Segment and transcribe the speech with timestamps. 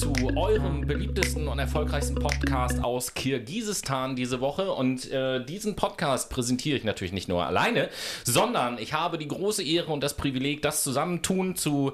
[0.00, 4.72] zu eurem beliebtesten und erfolgreichsten Podcast aus Kirgisistan diese Woche.
[4.72, 7.90] Und äh, diesen Podcast präsentiere ich natürlich nicht nur alleine,
[8.24, 11.92] sondern ich habe die große Ehre und das Privileg, das zusammentun zu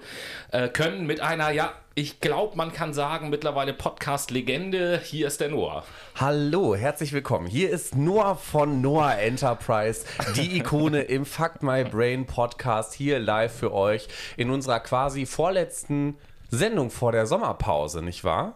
[0.52, 5.00] äh, können mit einer, ja, ich glaube, man kann sagen, mittlerweile Podcast-Legende.
[5.02, 5.82] Hier ist der Noah.
[6.14, 7.48] Hallo, herzlich willkommen.
[7.48, 10.04] Hier ist Noah von Noah Enterprise,
[10.36, 16.16] die Ikone im Fuck My Brain Podcast, hier live für euch in unserer quasi vorletzten
[16.50, 18.54] Sendung vor der Sommerpause, nicht wahr?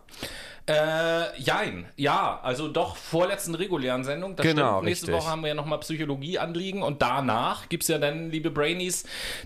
[0.66, 4.36] Äh, jein, ja, also doch vorletzten regulären Sendung.
[4.36, 4.84] Das Genau, stimmt.
[4.84, 5.22] Nächste richtig.
[5.22, 9.04] Woche haben wir ja nochmal Psychologie anliegen und danach gibt es ja dann, liebe Brainies,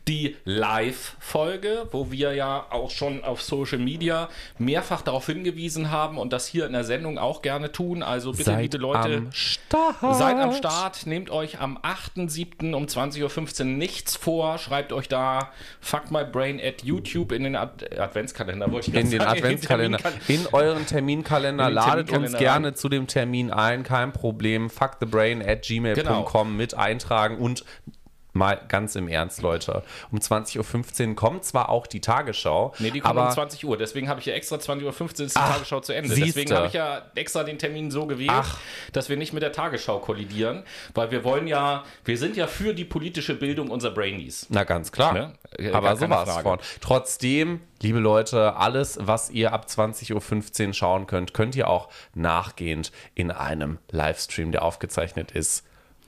[0.09, 6.33] die Live-Folge, wo wir ja auch schon auf Social Media mehrfach darauf hingewiesen haben und
[6.33, 8.03] das hier in der Sendung auch gerne tun.
[8.03, 9.97] Also bitte, liebe Leute, am Start.
[10.01, 12.75] Seid am Start, nehmt euch am 8.7.
[12.75, 17.57] um 20.15 Uhr nichts vor, schreibt euch da Fuck My Brain at YouTube in den
[17.57, 22.67] Ad Adventskalender, wollte ich In den sagen, Adventskalender, in euren Terminkalender, ladet uns Terminkalender gerne
[22.69, 22.75] rein.
[22.75, 24.71] zu dem Termin ein, kein Problem.
[24.71, 26.45] Fuckthebrain at gmail.com Genau.
[26.45, 27.65] mit eintragen und
[28.35, 29.83] mal ganz im Ernst, Leute.
[30.11, 33.77] Um 20.15 Uhr kommt zwar auch die Tagesschau, Nee, die kommen aber um 20 Uhr.
[33.77, 34.91] Deswegen habe ich ja extra 20.15 Uhr
[35.27, 36.09] ist die Ach, Tagesschau zu Ende.
[36.15, 36.25] siehste.
[36.27, 38.59] Deswegen habe ich ja extra den Termin so gewählt, Ach.
[38.93, 40.65] dass wir nicht mit der Tagesschau kollidieren.
[40.95, 44.47] Weil wir wollen ja, wir sind ja für die politische Bildung unserer Brainies.
[44.51, 45.13] Na, ganz klar.
[45.13, 45.33] Ne?
[45.59, 46.43] Äh, Aber keine sowas Frage.
[46.43, 46.59] von.
[46.81, 52.93] Trotzdem, liebe Leute, alles, was ihr ab 20.15 Uhr schauen könnt, könnt ihr auch nachgehend
[53.15, 55.65] in einem Livestream, der aufgezeichnet ist,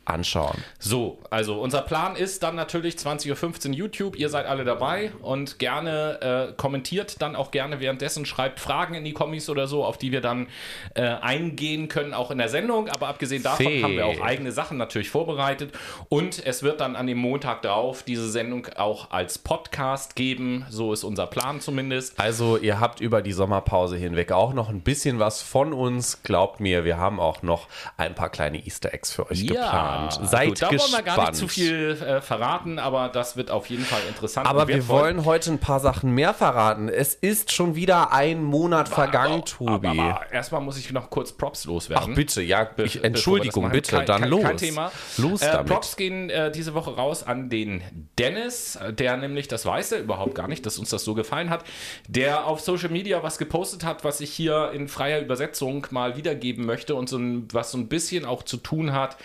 [0.06, 0.56] anschauen.
[0.78, 4.16] So, also unser Plan ist dann natürlich 20.15 Uhr YouTube.
[4.16, 9.04] Ihr seid alle dabei und gerne äh, kommentiert dann auch gerne währenddessen, schreibt Fragen in
[9.04, 10.46] die Kommis oder so, auf die wir dann
[10.94, 12.88] äh, eingehen können, auch in der Sendung.
[12.88, 13.82] Aber abgesehen davon Fee.
[13.82, 15.72] haben wir auch eigene Sachen natürlich vorbereitet.
[16.08, 20.66] Und es wird dann an dem Montag drauf diese Sendung auch als Podcast geben.
[20.70, 22.18] So ist unser Plan zumindest.
[22.18, 26.22] Also, ihr habt über die Sommerpause hinweg auch noch ein bisschen was von uns.
[26.22, 29.95] Glaubt mir, wir haben auch noch ein paar kleine Easter Eggs für euch geplant.
[30.22, 30.92] Seid gut, da gespannt.
[30.92, 34.46] wollen wir gar nicht zu viel äh, verraten, aber das wird auf jeden Fall interessant.
[34.46, 36.88] Aber wir wollen heute ein paar Sachen mehr verraten.
[36.88, 39.88] Es ist schon wieder ein Monat vergangen, Tobi.
[39.88, 42.08] Aber, aber erstmal muss ich noch kurz Props loswerden.
[42.10, 44.42] Ach bitte, ja, ich, Entschuldigung, bitte, Kein- dann kein, los.
[44.42, 44.92] Kein Thema.
[45.18, 45.72] Los äh, damit.
[45.72, 47.82] Props gehen äh, diese Woche raus an den
[48.18, 51.64] Dennis, der nämlich, das weiß er überhaupt gar nicht, dass uns das so gefallen hat,
[52.08, 56.66] der auf Social Media was gepostet hat, was ich hier in freier Übersetzung mal wiedergeben
[56.66, 59.16] möchte und so ein, was so ein bisschen auch zu tun hat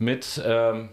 [0.00, 0.88] mit, ähm,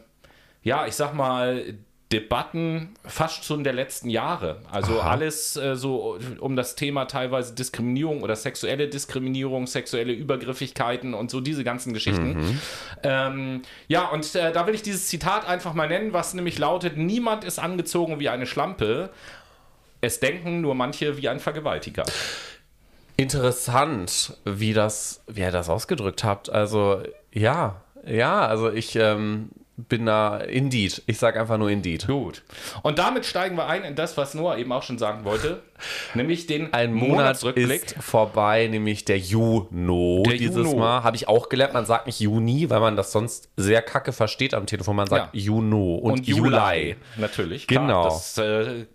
[0.62, 1.64] ja, ich sag mal,
[2.12, 4.62] Debatten fast schon der letzten Jahre.
[4.72, 11.30] Also alles äh, so um das Thema teilweise Diskriminierung oder sexuelle Diskriminierung, sexuelle Übergriffigkeiten und
[11.30, 12.62] so diese ganzen Geschichten.
[13.04, 16.96] Ähm, ja, und äh, da will ich dieses Zitat einfach mal nennen, was nämlich lautet,
[16.96, 19.10] niemand ist angezogen wie eine Schlampe.
[20.00, 22.04] Es denken nur manche wie ein Vergewaltiger.
[23.18, 26.50] Interessant, wie das, wie ihr das ausgedrückt habt.
[26.50, 27.02] Also,
[27.34, 31.04] ja, ja, also ich ähm, bin da indeed.
[31.06, 32.08] Ich sag einfach nur indeed.
[32.08, 32.42] Gut.
[32.82, 35.62] Und damit steigen wir ein in das, was Noah eben auch schon sagen wollte,
[36.16, 37.84] nämlich den Ein Monat Monatsrückblick.
[37.84, 40.24] ist vorbei, nämlich der Juno.
[40.26, 40.78] Der Dieses Juno.
[40.80, 44.14] Mal habe ich auch gelernt, man sagt nicht Juni, weil man das sonst sehr kacke
[44.14, 44.96] versteht am Telefon.
[44.96, 45.42] Man sagt Ja.
[45.42, 46.96] Juno und, und Juli.
[47.18, 47.68] Natürlich.
[47.68, 48.04] Klar, Genau.
[48.06, 48.86] Das, äh,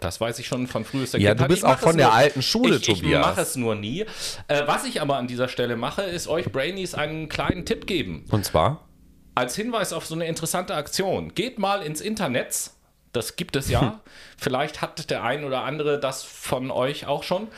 [0.00, 2.12] das, weiß ich schon von frühester Ja, du bist Ich mach auch von es der
[2.12, 3.26] alten Schule, ich, Ich Tobias.
[3.26, 4.02] mache es nur nie.
[4.46, 8.24] Äh, was ich aber an dieser Stelle mache, ist euch Brainies einen kleinen Tipp geben.
[8.30, 8.85] Und zwar?
[9.36, 11.34] Als Hinweis auf so eine interessante Aktion.
[11.34, 12.70] Geht mal ins Internet.
[13.16, 14.00] Das gibt es ja.
[14.36, 17.48] Vielleicht hat der ein oder andere das von euch auch schon.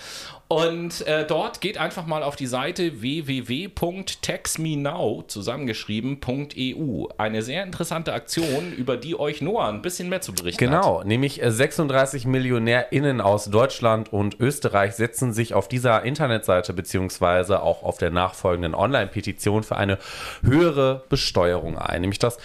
[0.48, 7.04] Und äh, dort geht einfach mal auf die Seite www.taxmenow zusammengeschrieben.eu.
[7.18, 10.82] Eine sehr interessante Aktion, über die euch Noah ein bisschen mehr zu berichten hat.
[10.82, 17.60] Genau, nämlich äh, 36 MillionärInnen aus Deutschland und Österreich setzen sich auf dieser Internetseite beziehungsweise
[17.60, 19.98] auch auf der nachfolgenden Online-Petition für eine
[20.42, 22.00] höhere Besteuerung ein.
[22.00, 22.38] Nämlich das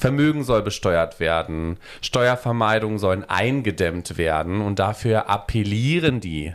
[0.00, 6.54] Vermögen soll besteuert werden, Steuervermeidungen sollen eingedämmt werden und dafür appellieren die.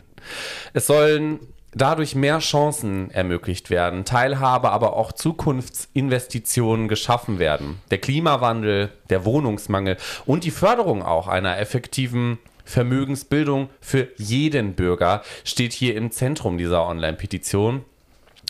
[0.74, 1.40] Es sollen
[1.76, 7.82] dadurch mehr Chancen ermöglicht werden, Teilhabe, aber auch Zukunftsinvestitionen geschaffen werden.
[7.92, 15.72] Der Klimawandel, der Wohnungsmangel und die Förderung auch einer effektiven Vermögensbildung für jeden Bürger steht
[15.72, 17.86] hier im Zentrum dieser Online-Petition.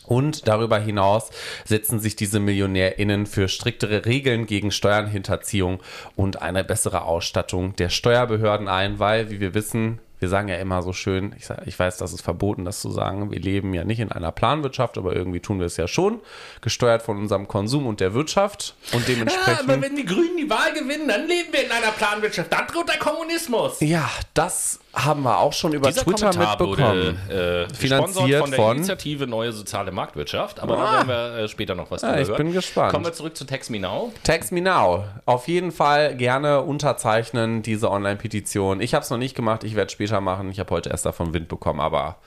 [0.08, 1.30] Und darüber hinaus
[1.66, 5.80] setzen sich diese MillionärInnen für striktere Regeln gegen Steuernhinterziehung
[6.16, 10.82] und eine bessere Ausstattung der Steuerbehörden ein, weil, wie wir wissen, wir sagen ja immer
[10.82, 13.84] so schön, ich, sag, ich weiß, das ist verboten, das zu sagen, wir leben ja
[13.84, 16.22] nicht in einer Planwirtschaft, aber irgendwie tun wir es ja schon,
[16.62, 19.70] gesteuert von unserem Konsum und der Wirtschaft und Ja, dementsprechend...
[19.70, 22.52] aber wenn die Grünen die Wahl gewinnen, dann leben wir in einer Planwirtschaft.
[22.52, 23.82] Dann droht der Kommunismus.
[23.82, 27.20] Ja, das haben wir auch schon über Dieser Twitter Kommentar mitbekommen.
[27.28, 30.60] Wurde, äh, Finanziert von der von- Initiative Neue Soziale Marktwirtschaft.
[30.62, 31.02] Aber Ah.
[31.04, 32.38] da werden wir äh, später noch was Ja, drüber ich hören.
[32.38, 32.92] bin gespannt.
[32.92, 34.14] Kommen wir zurück zu Text Me Now.
[34.24, 35.04] Text me now.
[35.26, 38.80] Auf jeden Fall gerne unterzeichnen, diese Online-Petition.
[38.82, 40.50] Ich habe es noch nicht gemacht, ich werde es später machen.
[40.50, 42.18] Ich habe heute erst davon Wind bekommen, aber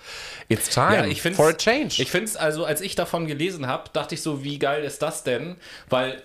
[0.48, 2.02] it's time Ja, ich find's, for a change.
[2.02, 5.00] Ich finde es, also als ich davon gelesen habe, dachte ich so, wie geil ist
[5.02, 5.56] das denn?
[5.88, 6.22] Weil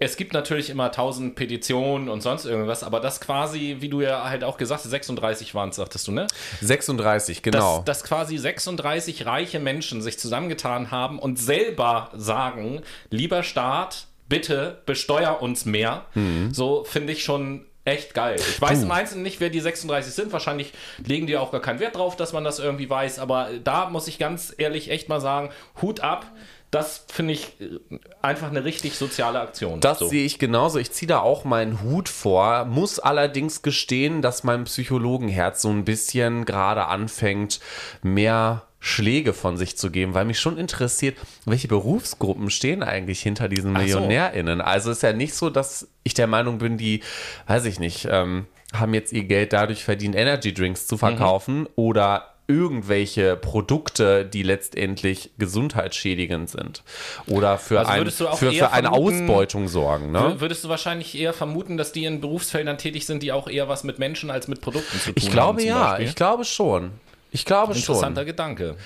[0.00, 4.28] es gibt natürlich immer tausend Petitionen und sonst irgendwas, aber das quasi, wie du ja
[4.28, 6.26] halt auch gesagt hast, 36 waren es, sagtest du, ne?
[6.60, 7.82] 36, Dass, genau.
[7.84, 15.40] dass quasi 36 reiche Menschen sich zusammengetan haben und selber sagen, lieber Staat, bitte besteuer
[15.40, 16.04] uns mehr.
[16.14, 16.52] Mhm.
[16.52, 18.36] So finde ich schon echt geil.
[18.38, 20.32] Ich weiß im Einzelnen nicht, wer die 36 sind.
[20.32, 20.72] Wahrscheinlich
[21.04, 23.18] legen die auch gar keinen Wert drauf, dass man das irgendwie weiß.
[23.18, 25.50] Aber da muss ich ganz ehrlich echt mal sagen,
[25.80, 26.26] Hut ab.
[26.70, 27.78] Das finde ich äh,
[28.20, 29.80] einfach eine richtig soziale Aktion.
[29.80, 30.08] Das So.
[30.08, 30.78] sehe ich genauso.
[30.78, 35.84] Ich ziehe da auch meinen Hut vor, muss allerdings gestehen, dass mein Psychologenherz so ein
[35.84, 37.60] bisschen gerade anfängt,
[38.02, 41.16] mehr Schläge von sich zu geben, weil mich schon interessiert,
[41.46, 43.84] welche Berufsgruppen stehen eigentlich hinter diesen Ach so.
[44.00, 44.60] MillionärInnen.
[44.60, 47.02] Also ist ja nicht so, dass ich der Meinung bin, die,
[47.48, 52.34] weiß ich nicht, ähm, haben jetzt ihr Geld dadurch verdient, Energy Drinks zu verkaufen oder
[52.48, 56.82] irgendwelche Produkte, die letztendlich gesundheitsschädigend sind
[57.26, 60.10] oder für, Also ein, für, für eine Ausbeutung sorgen.
[60.12, 60.18] Ne?
[60.18, 63.68] Wür- Würdest du wahrscheinlich eher vermuten, dass die in Berufsfeldern tätig sind, die auch eher
[63.68, 65.68] was mit Menschen als mit Produkten zu tun Ich glaube haben?
[65.68, 66.06] ja, Beispiel?
[66.08, 66.90] ich glaube schon.
[67.30, 68.26] Ich glaube Interessanter schon.
[68.26, 68.76] Gedanke.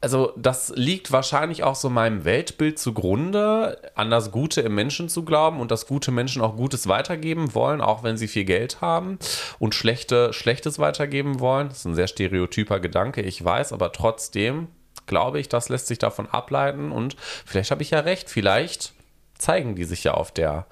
[0.00, 5.24] Also das liegt wahrscheinlich auch so meinem Weltbild zugrunde, an das Gute im Menschen zu
[5.24, 9.18] glauben und dass gute Menschen auch Gutes weitergeben wollen, auch wenn sie viel Geld haben
[9.58, 11.68] und schlechte Schlechtes weitergeben wollen.
[11.68, 14.68] Das ist ein sehr stereotyper Gedanke, ich weiß, aber trotzdem
[15.06, 18.92] glaube ich, das lässt sich davon ableiten und vielleicht habe ich ja recht, vielleicht
[19.38, 20.66] zeigen die sich ja auf der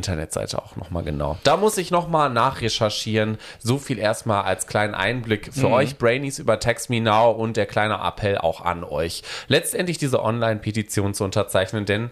[0.00, 1.38] Internetseite auch nochmal genau.
[1.44, 3.38] Da muss ich nochmal nachrecherchieren.
[3.58, 7.66] So viel erstmal als kleinen Einblick für euch Brainies über Text Me Now und der
[7.66, 9.22] kleine Appell auch an euch.
[9.48, 12.10] Letztendlich diese Online-Petition zu unterzeichnen, denn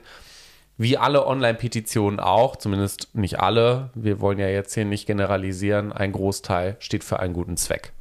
[0.77, 6.13] wie alle Online-Petitionen auch, zumindest nicht alle, wir wollen ja jetzt hier nicht generalisieren, ein
[6.13, 7.93] Großteil steht für einen guten Zweck.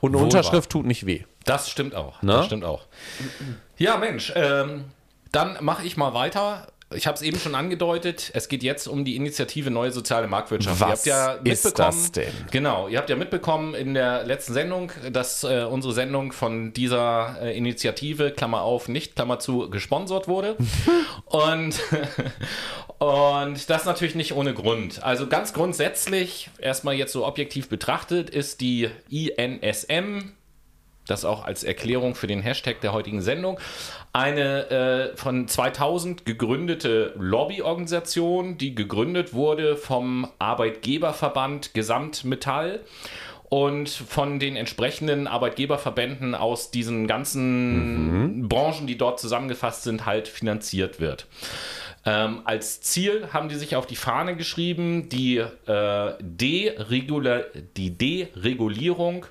[0.00, 1.24] Und eine Unterschrift tut nicht weh.
[1.44, 2.22] Das stimmt auch.
[2.22, 2.32] Ne?
[2.32, 2.86] Das stimmt auch.
[3.76, 4.84] Ja, Mensch, ähm,
[5.32, 6.68] dann mache ich mal weiter.
[6.94, 8.30] Ich habe es eben schon angedeutet.
[8.34, 10.80] Es geht jetzt um die Initiative Neue Soziale Marktwirtschaft.
[10.80, 12.32] Was ihr habt ja ist das denn?
[12.50, 17.36] Genau, ihr habt ja mitbekommen in der letzten Sendung, dass äh, unsere Sendung von dieser
[17.40, 20.56] äh, Initiative, Klammer auf, nicht, Klammer zu, gesponsert wurde.
[21.26, 21.80] und,
[22.98, 25.02] und das natürlich nicht ohne Grund.
[25.02, 30.32] Also ganz grundsätzlich, erstmal jetzt so objektiv betrachtet, ist die INSM,
[31.06, 33.58] das auch als Erklärung für den Hashtag der heutigen Sendung,
[34.12, 34.70] eine
[35.12, 42.80] äh, von 2000 gegründete Lobbyorganisation, die gegründet wurde vom Arbeitgeberverband Gesamtmetall
[43.48, 51.00] und von den entsprechenden Arbeitgeberverbänden aus diesen ganzen Branchen, die dort zusammengefasst sind, halt finanziert
[51.00, 51.26] wird.
[52.06, 57.44] Ähm, als Ziel haben die sich auf die Fahne geschrieben, die, äh, Deregula
[57.76, 59.26] die Deregulierung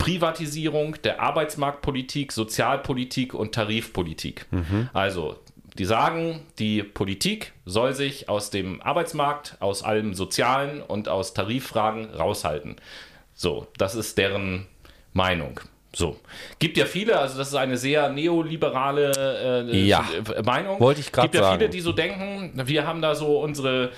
[0.00, 4.46] Privatisierung der Arbeitsmarktpolitik, Sozialpolitik und Tarifpolitik.
[4.92, 5.36] Also,
[5.78, 12.06] die sagen, die Politik soll sich aus dem Arbeitsmarkt, aus allem Sozialen und aus Tariffragen
[12.06, 12.76] raushalten.
[13.34, 14.66] So, das ist deren
[15.12, 15.60] Meinung.
[15.92, 16.16] So.
[16.60, 20.08] Gibt ja viele, also das ist eine sehr neoliberale äh, Ja.
[20.44, 20.78] Meinung.
[20.80, 21.58] Wollte ich grad Gibt ja sagen.
[21.58, 23.90] viele, die so denken, wir haben da so unsere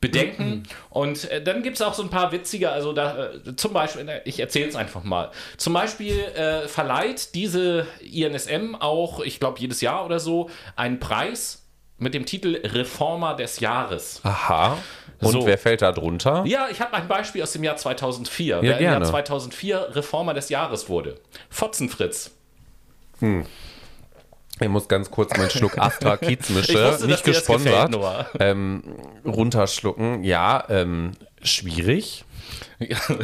[0.00, 0.62] Bedenken.
[0.90, 4.08] Und äh, dann gibt es auch so ein paar witzige, also da äh, zum Beispiel,
[4.24, 5.30] ich erzähle es einfach mal.
[5.56, 11.64] Zum Beispiel äh, verleiht diese INSM auch, ich glaube jedes Jahr oder so, einen Preis
[11.98, 14.20] mit dem Titel Reformer des Jahres.
[14.22, 14.78] Aha.
[15.20, 15.46] Und So.
[15.46, 16.44] wer fällt da drunter?
[16.46, 18.56] Ja, ich habe ein Beispiel aus dem Jahr 2004.
[18.56, 19.04] Ja, wer im gerne.
[19.04, 21.16] Jahr 2004 Reformer des Jahres wurde.
[21.50, 22.30] Fotzenfritz.
[24.60, 28.26] Ich muss ganz kurz meinen Schluck Astra Kiezmische, wusste, nicht gefällt, gesponsert, Noah.
[28.40, 28.82] ähm,
[29.24, 30.24] runterschlucken.
[30.24, 31.12] Ja, ähm,
[31.42, 32.24] schwierig.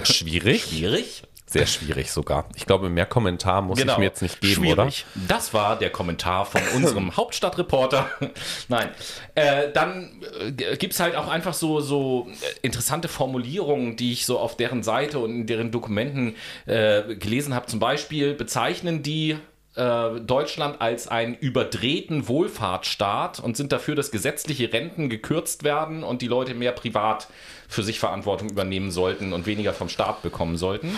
[0.05, 0.65] Schwierig.
[0.65, 1.23] Schwierig.
[1.47, 2.49] Sehr schwierig sogar.
[2.57, 4.75] Ich glaube, mehr Kommentar muss ich mir jetzt nicht geben, Genau.
[4.75, 5.07] Schwierig.
[5.29, 8.11] Das war der Kommentar von unserem Hauptstadtreporter.
[8.69, 8.89] Nein.
[9.37, 14.27] Äh, dann äh, gibt es halt auch einfach so, so äh, interessante Formulierungen, die ich
[14.27, 16.35] so auf deren Seite und in deren Dokumenten
[16.67, 17.67] äh, gelesen habe.
[17.67, 19.37] Zum Beispiel bezeichnen die
[19.77, 26.29] Deutschland als einen überdrehten Wohlfahrtsstaat und sind dafür, dass gesetzliche Renten gekürzt werden und die
[26.29, 27.27] Leute mehr privat
[27.69, 30.95] für sich Verantwortung übernehmen sollten und weniger vom Staat bekommen sollten.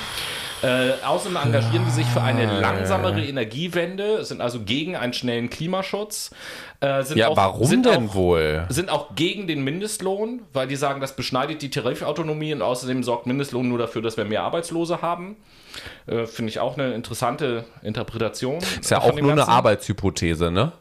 [0.62, 6.30] Äh, außerdem engagieren die sich für eine langsamere Energiewende, sind also gegen einen schnellen Klimaschutz.
[6.80, 8.64] Äh, sind Ja, auch, warum denn auch, wohl?
[8.70, 13.26] Sind auch gegen den Mindestlohn, weil die sagen, das beschneidet die Tarifautonomie und außerdem sorgt
[13.26, 15.36] Mindestlohn nur dafür, dass wir mehr Arbeitslose haben.
[16.06, 18.58] Äh, Finde ich auch eine interessante Interpretation.
[18.80, 19.50] Ist ja auch nur eine Ganzen.
[19.50, 20.72] Arbeitshypothese, ne?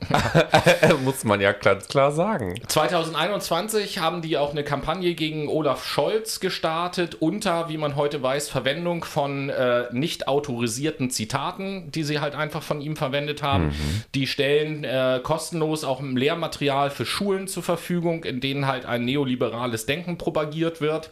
[1.04, 2.60] Muss man ja ganz klar sagen.
[2.66, 8.48] 2021 haben die auch eine Kampagne gegen Olaf Scholz gestartet, unter, wie man heute weiß,
[8.48, 13.74] Verwendung von äh, nicht autorisierten Zitaten, die sie halt einfach von ihm verwendet haben.
[14.14, 19.86] Die stellen äh, kostenlos auch Lehrmaterial für Schulen zur Verfügung, in denen halt ein neoliberales
[19.86, 21.10] Denken propagiert wird.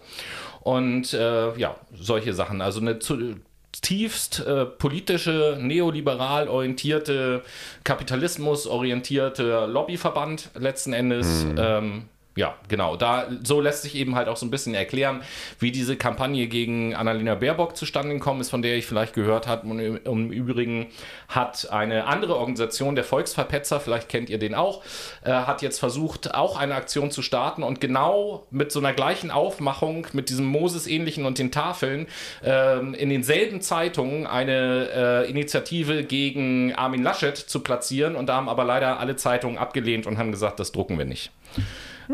[0.60, 2.60] Und äh, ja, solche Sachen.
[2.60, 3.36] Also eine zu,
[3.82, 7.42] tiefst äh, politische, neoliberal orientierte,
[7.84, 11.44] kapitalismus orientierte Lobbyverband letzten Endes.
[11.58, 12.96] Ähm, ja, genau.
[12.96, 15.22] Da so lässt sich eben halt auch so ein bisschen erklären,
[15.58, 19.68] wie diese Kampagne gegen Annalena Baerbock zustande gekommen ist, von der ich vielleicht gehört habe.
[19.68, 20.86] Und im, Übrigen
[21.28, 24.82] hat eine andere Organisation, der Volksverpetzer, vielleicht kennt ihr den auch,
[25.24, 29.30] äh, hat jetzt versucht, auch eine Aktion zu starten und genau mit so einer gleichen
[29.30, 32.06] Aufmachung, mit diesem Moses-ähnlichen und den Tafeln,
[32.42, 34.88] ähm, in denselben Zeitungen eine
[35.26, 38.16] äh, Initiative gegen Armin Laschet zu platzieren.
[38.16, 41.30] Und da haben aber leider alle Zeitungen abgelehnt und haben gesagt, das drucken wir nicht.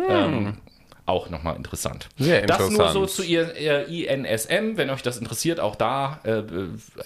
[0.08, 0.54] Ähm,
[1.06, 2.10] auch nochmal interessant.
[2.18, 2.92] Sehr Das nur interessant.
[2.92, 4.76] so zu ihr, ihr INSM.
[4.76, 6.42] Wenn euch das interessiert, auch da äh,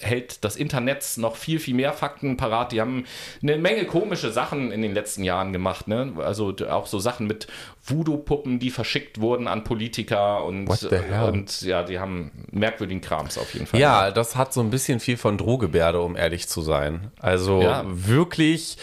[0.01, 2.73] hält das Internet noch viel, viel mehr Fakten parat.
[2.73, 3.05] Die haben
[3.45, 5.87] eine Menge komische Sachen in den letzten Jahren gemacht.
[5.87, 6.15] Ne?
[6.19, 7.47] Also auch so Sachen mit
[7.85, 11.31] Voodoo-Puppen, die verschickt wurden an Politiker und, hell?
[11.31, 13.79] und ja, die haben merkwürdigen Krams auf jeden Fall.
[13.79, 17.13] Ja, das hat so ein bisschen viel von Drohgebärde, um ehrlich zu sein.
[17.21, 17.85] Also Ja.
[17.87, 18.79] wirklich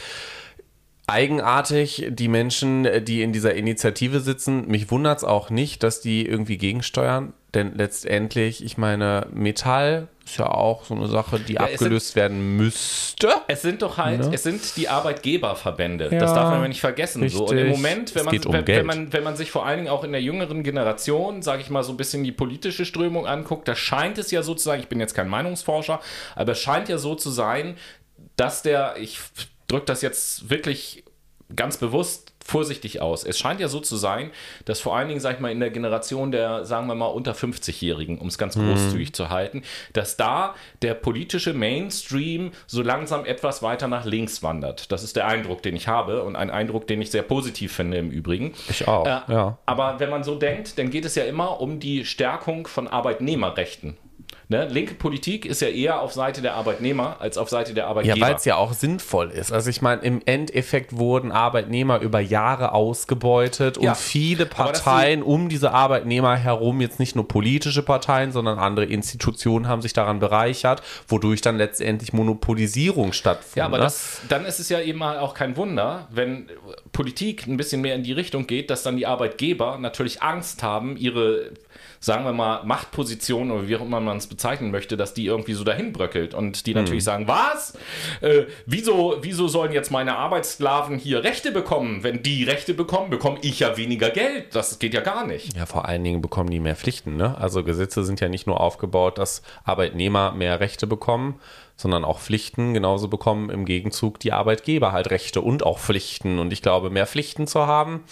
[1.10, 4.68] eigenartig, die Menschen, die in dieser Initiative sitzen.
[4.68, 7.34] Mich wundert es auch nicht, dass die irgendwie gegensteuern.
[7.56, 12.58] Denn letztendlich, ich meine, Metall ist ja auch so eine Sache, die sind- abgelöst werden
[12.58, 13.30] müsste.
[13.48, 14.30] Es sind doch halt, Ne?
[14.32, 16.10] es sind die Arbeitgeberverbände.
[16.12, 17.28] Ja, das darf man ja nicht vergessen.
[17.30, 17.48] So.
[17.48, 17.70] Und im.
[17.70, 20.12] Moment, wenn man, um wenn, wenn, man, wenn man sich vor allen Dingen auch in
[20.12, 24.20] der jüngeren Generation, sage ich mal, so ein bisschen die politische Strömung anguckt, da scheint
[24.20, 26.01] es ja so zu sein, ich bin jetzt kein Meinungsforscher,
[26.36, 27.78] aber es scheint ja so zu sein,
[28.36, 29.20] dass der, ich
[29.69, 31.03] drücke das jetzt wirklich
[31.55, 33.23] ganz bewusst vorsichtig aus.
[33.23, 34.31] Es scheint ja so zu sein,
[34.65, 37.33] dass vor allen Dingen, sag ich mal, in der Generation der, sagen wir mal, unter
[37.33, 43.63] 50-Jährigen, um es ganz großzügig zu halten, dass da der politische Mainstream so langsam etwas
[43.63, 44.91] weiter nach links wandert.
[44.91, 47.97] Das ist der Eindruck, den ich habe und ein Eindruck, den ich sehr positiv finde
[47.97, 48.53] im Übrigen.
[48.69, 49.57] Ich auch, Äh, ja.
[49.65, 53.97] Aber wenn man so denkt, dann geht es ja immer um die Stärkung von Arbeitnehmerrechten.
[54.51, 54.68] Ne?
[54.68, 58.18] Linke Politik ist ja eher auf Seite der Arbeitnehmer als auf Seite der Arbeitgeber.
[58.18, 59.51] Ja, weil es ja auch sinnvoll ist.
[59.51, 65.50] Also ich meine, im Endeffekt wurden Arbeitnehmer über Jahre ausgebeutet Ja, und viele Parteien um
[65.50, 70.82] diese Arbeitnehmer herum, jetzt nicht nur politische Parteien, sondern andere Institutionen haben sich daran bereichert,
[71.08, 73.56] wodurch dann letztendlich Monopolisierung stattfindet.
[73.58, 73.84] Ja, aber ne?
[73.84, 76.50] das, dann ist es ja eben mal auch kein Wunder, wenn
[76.91, 80.98] Politik ein bisschen mehr in die Richtung geht, dass dann die Arbeitgeber natürlich Angst haben,
[80.98, 81.51] ihre,
[82.00, 85.53] sagen wir mal, Machtposition oder wie auch immer man es bezeichnen möchte, dass die irgendwie
[85.53, 87.77] so dahin bröckelt und die natürlich sagen, was?
[88.22, 92.03] Äh, wieso, wieso sollen jetzt meine Arbeitssklaven hier Rechte bekommen?
[92.03, 94.56] Wenn die Rechte bekommen, bekomme ich ja weniger Geld.
[94.56, 95.56] Das geht ja gar nicht.
[95.56, 97.18] Ja, vor allen Dingen bekommen die mehr Pflichten.
[97.18, 97.38] Ne?
[97.38, 101.39] Also Gesetze sind ja nicht nur aufgebaut, dass Arbeitnehmer mehr Rechte bekommen,
[101.75, 102.74] sondern auch Pflichten.
[102.74, 106.39] Genauso bekommen im Gegenzug die Arbeitgeber halt Rechte und auch Pflichten.
[106.39, 108.03] Und ich glaube, mehr Pflichten zu haben,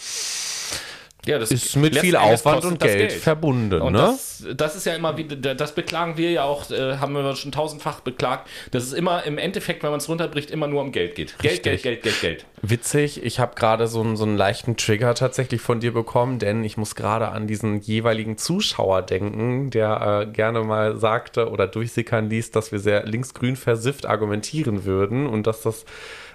[1.28, 3.82] Ja, das ist mit viel Aufwand und das Geld, verbunden.
[3.82, 4.00] Und ne?
[4.00, 7.52] das, das ist ja immer wieder, das beklagen wir ja auch, äh, haben wir schon
[7.52, 11.16] tausendfach beklagt, dass es immer im Endeffekt, wenn man es runterbricht, immer nur um Geld
[11.16, 11.38] geht.
[11.40, 12.46] Geld, Geld, Geld, Geld, Geld.
[12.62, 16.64] Witzig, ich habe gerade so, einen- so einen leichten Trigger tatsächlich von dir bekommen, denn
[16.64, 22.30] ich muss gerade an diesen jeweiligen Zuschauer denken, der äh, gerne mal sagte oder durchsickern
[22.30, 25.86] ließ, dass wir sehr linksgrün versifft argumentieren würden und dass das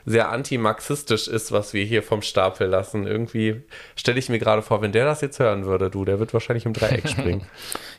[0.05, 3.07] sehr antimarxistisch ist, was wir hier vom Stapel lassen.
[3.07, 3.63] Irgendwie
[3.97, 6.67] stelle ich mir gerade vor, wenn der das jetzt hören würde, du, der wird wahrscheinlich
[6.67, 7.47] im Dreieck springen.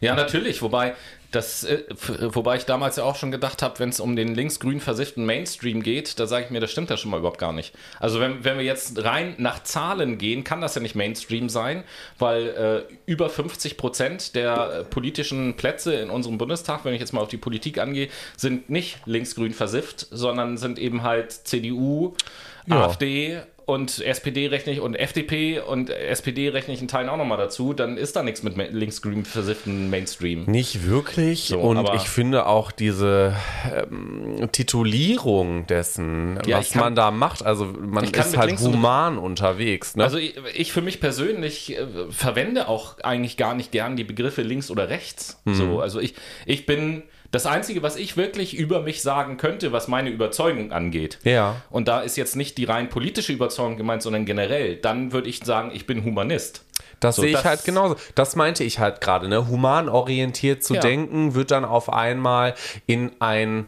[0.01, 0.93] Ja, natürlich, wobei
[1.33, 4.33] das, äh, f- wobei ich damals ja auch schon gedacht habe, wenn es um den
[4.35, 7.51] linksgrün versifften Mainstream geht, da sage ich mir, das stimmt ja schon mal überhaupt gar
[7.51, 7.73] nicht.
[7.99, 11.83] Also wenn, wenn wir jetzt rein nach Zahlen gehen, kann das ja nicht Mainstream sein,
[12.19, 12.47] weil
[12.87, 17.21] äh, über 50 Prozent der äh, politischen Plätze in unserem Bundestag, wenn ich jetzt mal
[17.21, 22.13] auf die Politik angehe, sind nicht linksgrün versifft, sondern sind eben halt CDU,
[22.67, 22.85] Ja.
[22.85, 27.37] AfD und SPD rechne ich und FDP und SPD rechne ich in Teilen auch nochmal
[27.37, 30.43] dazu, dann ist da nichts mit linksgrün versifften Mainstream.
[30.45, 31.45] Nicht wirklich.
[31.45, 33.35] So, und ich finde auch diese
[33.73, 38.73] ähm, Titulierung dessen, Ja, was kann- man da macht, also man ist halt links und-
[38.73, 39.95] human unterwegs.
[39.95, 40.03] Ne?
[40.03, 44.41] Also ich, ich für mich persönlich äh, verwende auch eigentlich gar nicht gern die Begriffe
[44.41, 45.41] links oder rechts.
[45.45, 45.53] Mhm.
[45.55, 46.15] So, also ich,
[46.45, 51.17] ich bin das Einzige, was ich wirklich über mich sagen könnte, was meine Überzeugung angeht.
[51.23, 51.57] Ja.
[51.71, 54.77] Und da ist jetzt nicht die rein politische Überzeugung gemeint, sondern generell.
[54.77, 56.63] Dann würde ich sagen, ich bin Humanist.
[56.99, 57.95] Das So, sehe ich das- halt genauso.
[58.15, 59.27] Das meinte ich halt gerade.
[59.27, 59.47] Ne?
[59.49, 60.81] Humanorientiert zu Ja.
[60.81, 62.53] denken, wird dann auf einmal
[62.85, 63.67] in ein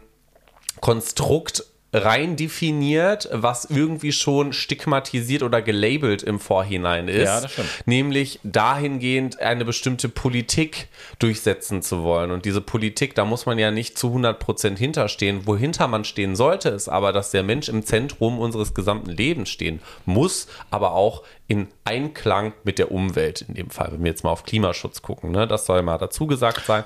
[0.79, 1.63] Konstrukt
[1.93, 7.25] rein definiert, was irgendwie schon stigmatisiert oder gelabelt im Vorhinein ist.
[7.25, 7.69] Ja, das stimmt.
[7.85, 10.89] Nämlich dahingehend eine bestimmte Politik
[11.19, 12.31] durchsetzen zu wollen.
[12.31, 15.47] Und diese Politik, da muss man ja nicht zu 100% hinterstehen.
[15.47, 19.79] Wohinter man stehen sollte, ist aber, dass der Mensch im Zentrum unseres gesamten Lebens stehen
[20.05, 24.31] muss, aber auch in Einklang mit der Umwelt in dem Fall, wenn wir jetzt mal
[24.31, 25.31] auf Klimaschutz gucken.
[25.31, 25.47] Ne?
[25.47, 26.83] Das soll mal dazu gesagt sein.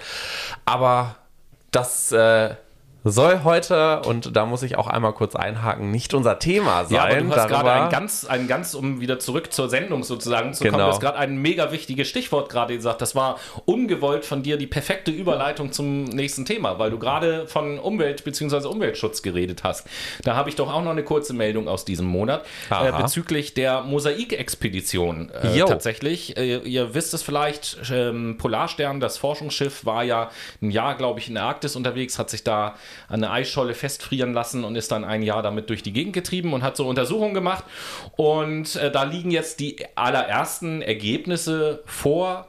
[0.66, 1.16] Aber
[1.72, 2.56] das äh,
[3.04, 6.96] soll heute, und da muss ich auch einmal kurz einhaken, nicht unser Thema sein.
[6.96, 10.54] Ja, aber du hast gerade ein ganz, ein ganz, um wieder zurück zur Sendung sozusagen
[10.54, 10.86] zu kommen, Genau.
[10.88, 13.02] du hast gerade ein mega wichtiges Stichwort gerade gesagt.
[13.02, 17.80] Das war ungewollt von dir die perfekte Überleitung zum nächsten Thema, weil du gerade von
[17.80, 18.68] Umwelt bzw.
[18.68, 19.88] Umweltschutz geredet hast.
[20.24, 23.82] Da habe ich doch auch noch eine kurze Meldung aus diesem Monat äh, bezüglich der
[23.84, 25.32] Mosaikexpedition.
[25.32, 30.30] Äh, tatsächlich, äh, ihr wisst es vielleicht, ähm, Polarstern, das Forschungsschiff, war ja
[30.62, 32.76] ein Jahr, glaube ich, in der Arktis unterwegs, hat sich da
[33.08, 36.54] an der Eisscholle festfrieren lassen und ist dann ein Jahr damit durch die Gegend getrieben
[36.54, 37.64] und hat so Untersuchungen gemacht.
[38.16, 42.49] Und äh, da liegen jetzt die allerersten Ergebnisse vor.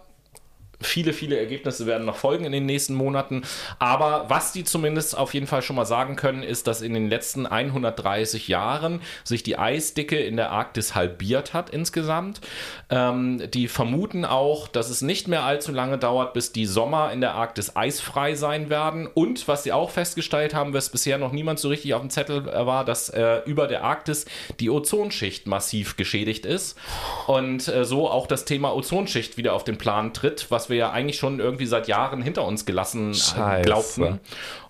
[0.83, 3.43] Viele, viele Ergebnisse werden noch folgen in den nächsten Monaten.
[3.79, 7.11] Aber was die zumindest auf jeden Fall schon mal sagen können, ist, dass in den
[7.11, 12.41] letzten 130 Jahren sich die Eisdicke in der Arktis halbiert hat insgesamt.
[12.89, 17.21] Ähm, die vermuten auch, dass es nicht mehr allzu lange dauert, bis die Sommer in
[17.21, 19.07] der Arktis eisfrei sein werden.
[19.07, 22.47] Und was sie auch festgestellt haben, was bisher noch niemand so richtig auf dem Zettel
[22.47, 24.25] war, dass äh, über der Arktis
[24.61, 26.79] die Ozonschicht massiv geschädigt ist.
[27.27, 30.91] Und äh, so auch das Thema Ozonschicht wieder auf den Plan tritt, was wir ja
[30.91, 33.63] eigentlich schon irgendwie seit Jahren hinter uns gelassen Scheiße.
[33.63, 34.21] glaubten.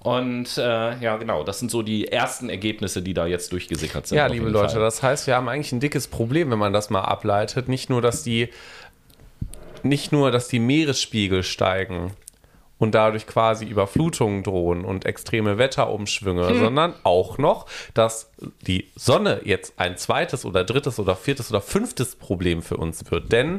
[0.00, 4.18] Und äh, ja, genau, das sind so die ersten Ergebnisse, die da jetzt durchgesickert sind.
[4.18, 4.80] Ja, liebe Leute, Fall.
[4.80, 7.68] das heißt, wir haben eigentlich ein dickes Problem, wenn man das mal ableitet.
[7.68, 8.48] Nicht nur, dass die,
[9.82, 12.12] nicht nur, dass die Meeresspiegel steigen
[12.78, 16.58] und dadurch quasi Überflutungen drohen und extreme Wetterumschwünge, Hm.
[16.60, 18.30] sondern auch noch, dass
[18.66, 23.32] die Sonne jetzt ein zweites oder drittes oder viertes oder fünftes Problem für uns wird.
[23.32, 23.58] Denn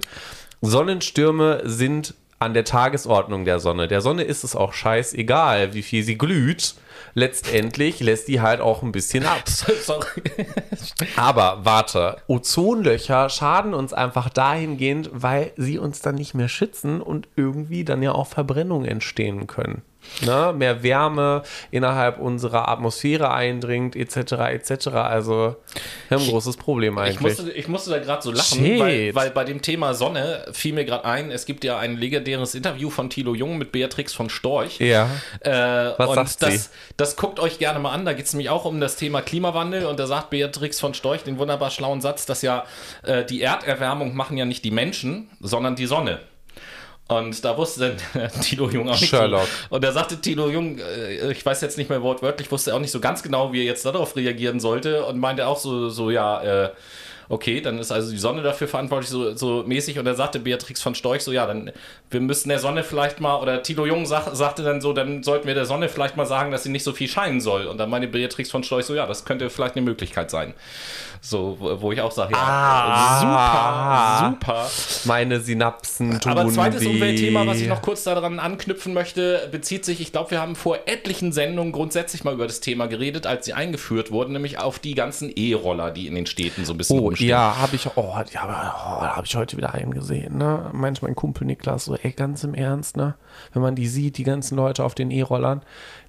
[0.61, 3.87] Sonnenstürme sind an der Tagesordnung der Sonne.
[3.87, 6.73] Der Sonne ist es auch scheißegal, wie viel sie glüht.
[7.13, 9.43] Letztendlich lässt die halt auch ein bisschen ab.
[9.47, 10.23] Sorry.
[11.15, 17.27] Aber warte, Ozonlöcher schaden uns einfach dahingehend, weil sie uns dann nicht mehr schützen und
[17.35, 19.83] irgendwie dann ja auch Verbrennungen entstehen können.
[20.25, 20.53] Ne?
[20.55, 24.33] Mehr Wärme innerhalb unserer Atmosphäre eindringt, etc.
[24.51, 24.87] etc.
[24.87, 25.55] Also
[26.09, 27.21] wir haben ein großes Problem Ich eigentlich.
[27.21, 30.85] musste, ich musste da gerade so lachen, weil, weil bei dem Thema Sonne fiel mir
[30.85, 34.79] gerade ein, es gibt ja ein legendäres Interview von Thilo Jung mit Beatrix von Storch.
[34.79, 35.09] ja.
[35.41, 35.51] Äh,
[35.97, 36.69] Was und sagt das, sie?
[36.97, 38.05] das guckt euch gerne mal an.
[38.05, 39.85] Da geht es nämlich auch um das Thema Klimawandel.
[39.85, 42.65] Und da sagt Beatrix von Storch den wunderbar schlauen Satz, dass ja
[43.03, 46.19] äh, die Erderwärmung machen ja nicht die Menschen, sondern die Sonne.
[47.11, 49.45] Und da wusste dann Thilo Jung auch nicht Sherlock.
[49.45, 49.75] so.
[49.75, 52.91] Und da sagte Thilo Jung, äh, ich weiß jetzt nicht mehr wortwörtlich, wusste auch nicht
[52.91, 55.05] so ganz genau, wie er jetzt darauf reagieren sollte.
[55.05, 56.69] Und meinte auch so, so ja, äh,
[57.31, 59.97] okay, dann ist also die Sonne dafür verantwortlich, so, so mäßig.
[59.97, 61.71] Und dann sagte Beatrix von Storch so, ja, dann,
[62.09, 65.47] wir müssten der Sonne vielleicht mal, oder Thilo Jung sag, sagte dann so, dann sollten
[65.47, 67.67] wir der Sonne vielleicht mal sagen, dass sie nicht so viel scheinen soll.
[67.67, 70.53] Und dann meinte Beatrix von Storch so, ja, das könnte vielleicht eine Möglichkeit sein.
[71.23, 74.31] So, wo ich auch sage, ja, Ah.
[74.31, 74.69] super, super.
[75.05, 76.83] Meine Synapsen tun Aber zweites.
[76.83, 80.79] Umweltthema, was ich noch kurz daran anknüpfen möchte, bezieht sich, ich glaube, wir haben vor
[80.87, 84.95] etlichen Sendungen grundsätzlich mal über das Thema geredet, als sie eingeführt wurden, nämlich auf die
[84.95, 87.29] ganzen E-Roller, die in den Städten so ein bisschen Oh, rumstehen.
[87.29, 90.71] ja, habe ich, oh, ja, oh, habe ich heute wieder einen gesehen, ne?
[90.73, 93.13] Meint mein Kumpel Niklas so, ey, ganz im Ernst, ne?
[93.53, 95.61] Wenn man die sieht, die ganzen Leute auf den E-Rollern,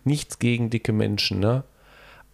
[0.04, 1.64] nichts gegen dicke Menschen, ne?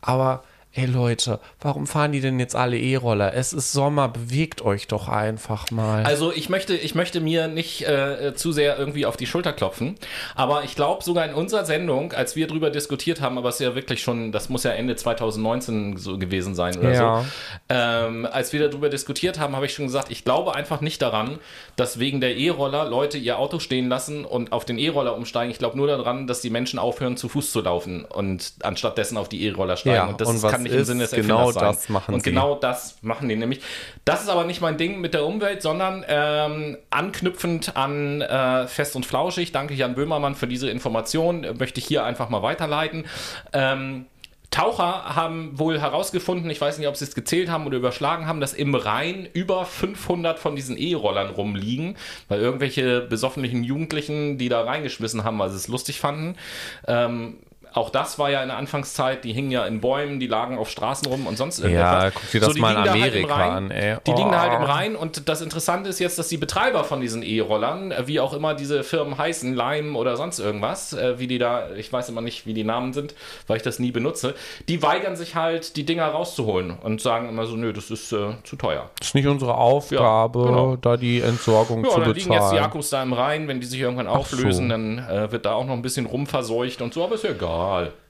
[0.01, 3.35] Aber, ey Leute, warum fahren die denn jetzt alle E-Roller?
[3.35, 6.05] Es ist Sommer, bewegt euch doch einfach mal.
[6.05, 9.97] Also ich möchte, ich möchte mir nicht äh, zu sehr irgendwie auf die Schulter klopfen,
[10.35, 13.63] aber ich glaube sogar in unserer Sendung, als wir drüber diskutiert haben, aber es ist
[13.67, 17.21] ja wirklich schon, das muss ja Ende 2019 so gewesen sein oder Ja.
[17.23, 17.27] so,
[17.71, 21.39] ähm, als wir darüber diskutiert haben, habe ich schon gesagt, ich glaube einfach nicht daran,
[21.77, 25.51] dass wegen der E-Roller Leute ihr Auto stehen lassen und auf den E-Roller umsteigen.
[25.51, 29.17] Ich glaube nur daran, dass die Menschen aufhören, zu Fuß zu laufen und anstatt dessen
[29.17, 29.97] auf die E-Roller steigen.
[29.97, 31.65] Ja, und das und was kann nicht im Sinne des genau Erfinders sein.
[31.65, 32.31] das machen Und sie.
[32.31, 33.61] genau das machen die nämlich.
[34.05, 38.97] Das ist aber nicht mein Ding mit der Umwelt, sondern ähm, anknüpfend an äh, Fest
[38.97, 39.53] und Flauschig.
[39.53, 41.47] Danke Jan Böhmermann für diese Information.
[41.59, 43.07] Möchte ich hier einfach mal weiterleiten.
[43.53, 44.07] Ähm,
[44.51, 48.41] Taucher haben wohl herausgefunden, ich weiß nicht, ob sie es gezählt haben oder überschlagen haben,
[48.41, 51.97] dass im Rhein über 500 von diesen E-Rollern rumliegen,
[52.29, 56.37] weil irgendwelche besoffenen Jugendlichen, die da reingeschmissen haben, weil sie es lustig fanden.
[56.87, 57.37] Ähm,
[57.73, 60.71] auch das war ja in der Anfangszeit, die hingen ja in Bäumen, die lagen auf
[60.71, 62.05] Straßen rum und sonst irgendetwas.
[62.05, 63.51] Ja, guck dir das die mal in halt im Amerika Rhein.
[63.53, 63.97] an, ey.
[64.07, 64.65] Die liegen da halt im Oh.
[64.67, 68.33] Rhein und das Interessante ist jetzt, dass die Betreiber von diesen E-Rollern, äh, wie auch
[68.33, 72.21] immer diese Firmen heißen, Lime oder sonst irgendwas, äh, wie die da, ich weiß immer
[72.21, 73.15] nicht, wie die Namen sind,
[73.47, 74.35] weil ich das nie benutze,
[74.69, 78.35] die weigern sich halt, die Dinger rauszuholen und sagen immer so, nö, das ist äh,
[78.45, 78.91] zu teuer.
[78.99, 80.77] Das ist nicht unsere Aufgabe, Ja, genau.
[80.77, 82.65] da die Entsorgung Ja, zu dann liegen jetzt die bezahlen.
[82.65, 84.13] Akkus da im Rhein, wenn die sich irgendwann so.
[84.13, 87.31] auflösen, dann äh, wird da auch noch ein bisschen rumverseucht und so, aber ist ja
[87.31, 87.58] egal.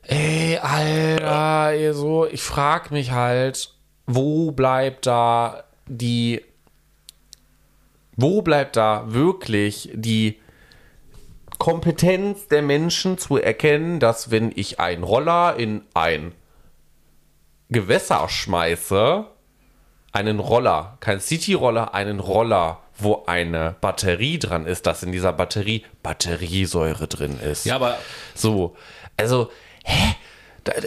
[0.03, 3.75] Ey, Alter, ey, so, ich frag mich halt,
[4.07, 6.43] wo bleibt da die,
[8.17, 10.41] wo bleibt da wirklich die
[11.59, 16.33] Kompetenz der Menschen zu erkennen, dass wenn ich einen Roller in ein
[17.69, 19.27] Gewässer schmeiße,
[20.13, 25.85] einen Roller, kein City-Roller, einen Roller, wo eine Batterie dran ist, dass in dieser Batterie
[26.03, 27.67] Batteriesäure drin ist.
[27.67, 27.99] Ja, aber
[28.35, 28.77] So,
[29.19, 29.51] also,
[29.85, 30.15] hä?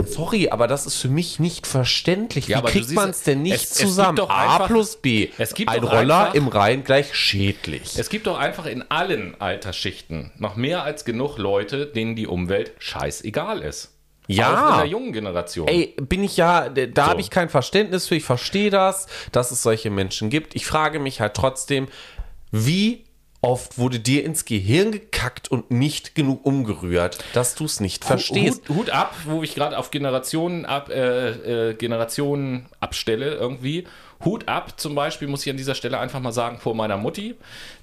[0.06, 2.48] Sorry, aber das ist für mich nicht verständlich.
[2.50, 4.16] Wie kriegt man es denn nicht es- es gibt zusammen?
[4.16, 5.30] doch A einfach- plus B.
[5.40, 7.98] es gibt Ein Roller einfach- im Rhein gleich schädlich.
[7.98, 12.74] Es gibt doch einfach in allen Altersschichten noch mehr als genug Leute, denen die Umwelt
[12.78, 13.90] scheißegal ist.
[14.28, 14.68] Ja.
[14.68, 15.68] Auch in der jungen Generation.
[15.68, 17.10] Ey, bin ich ja, da da So.
[17.10, 18.16] habe ich kein Verständnis für.
[18.16, 20.56] Ich verstehe das, dass es solche Menschen gibt.
[20.56, 21.88] Ich frage mich halt trotzdem,
[22.52, 23.04] wie
[23.42, 28.70] oft wurde dir ins Gehirn gekackt und nicht genug umgerührt, dass du es nicht verstehst?
[28.70, 33.86] Hut, Hut ab, wo ich gerade auf Generationen ab, äh, äh, Generationen abstelle irgendwie.
[34.24, 37.36] Hut ab, zum Beispiel, muss ich an dieser Stelle einfach mal sagen, vor meiner Mutti.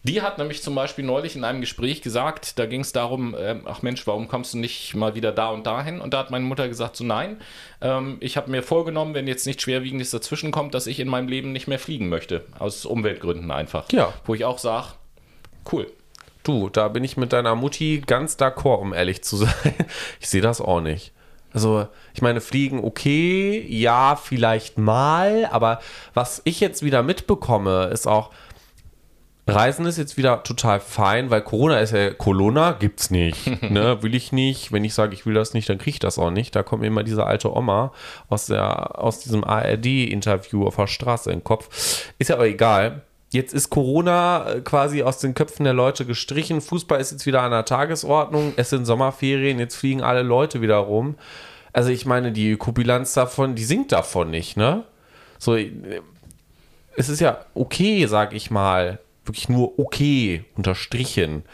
[0.05, 3.63] Die hat nämlich zum Beispiel neulich in einem Gespräch gesagt, da ging es darum, ähm,
[3.65, 6.01] ach Mensch, warum kommst du nicht mal wieder da und dahin?
[6.01, 7.39] Und da hat meine Mutter gesagt, so nein,
[7.81, 11.27] ähm, ich habe mir vorgenommen, wenn jetzt nichts Schwerwiegendes dazwischen kommt, dass ich in meinem
[11.27, 12.45] Leben nicht mehr fliegen möchte.
[12.61, 13.91] Aus Umweltgründen einfach.
[13.91, 14.13] Ja.
[14.25, 14.87] Wo ich auch sage,
[15.73, 15.87] cool.
[16.43, 19.75] Du, da bin ich mit deiner Mutti ganz d'accord, um ehrlich zu sein.
[20.21, 21.13] Ich sehe das auch nicht.
[21.53, 25.81] Also, ich meine, Fliegen okay, ja, vielleicht mal, aber
[26.15, 28.31] was ich jetzt wieder mitbekomme, ist auch,
[29.49, 34.15] Reisen ist jetzt wieder total fein, weil Corona ist ja, Corona gibt's nicht, ne, will
[34.15, 34.73] ich nicht.
[34.73, 36.55] Wenn ich sage, ich will das nicht, dann kriege ich das auch nicht.
[36.55, 37.93] Da kommt mir immer diese alte Oma
[38.29, 42.11] aus, der, aus diesem ARD-Interview auf der Straße in den Kopf.
[42.19, 43.03] Ist ja aber egal.
[43.31, 46.61] Jetzt ist Corona äh, quasi aus den Köpfen der Leute gestrichen.
[46.61, 48.55] Fußball ist jetzt wieder an der Tagesordnung.
[48.57, 49.59] Es sind Sommerferien.
[49.59, 51.17] Jetzt fliegen alle Leute wieder rum.
[51.73, 54.85] Also ich meine, die Ökobilanz davon, die sinkt davon nicht, ne?
[55.39, 55.71] So, äh,
[56.97, 61.45] es ist ja okay, sag ich mal, wirklich nur okay, unterstrichen,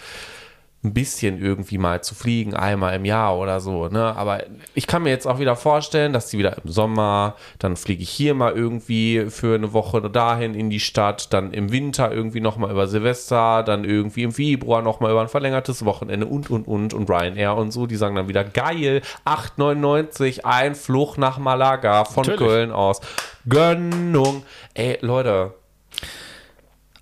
[0.85, 4.15] ein bisschen irgendwie mal zu fliegen, einmal im Jahr oder so, ne?
[4.17, 4.45] Aber
[4.75, 8.11] ich kann mir jetzt auch wieder vorstellen, dass die wieder im Sommer, dann fliege ich
[8.11, 12.71] hier mal irgendwie für eine Woche dahin in die Stadt, dann im Winter irgendwie nochmal
[12.71, 17.09] über Silvester, dann irgendwie im Februar nochmal über ein verlängertes Wochenende und, und, und, und
[17.09, 22.39] Ryanair und so, die sagen dann wieder, geil, 8,99, ein Flug nach Malaga von Natürlich.
[22.39, 23.01] Köln aus.
[23.49, 24.43] Gönnung.
[24.75, 25.55] Ey, Leute,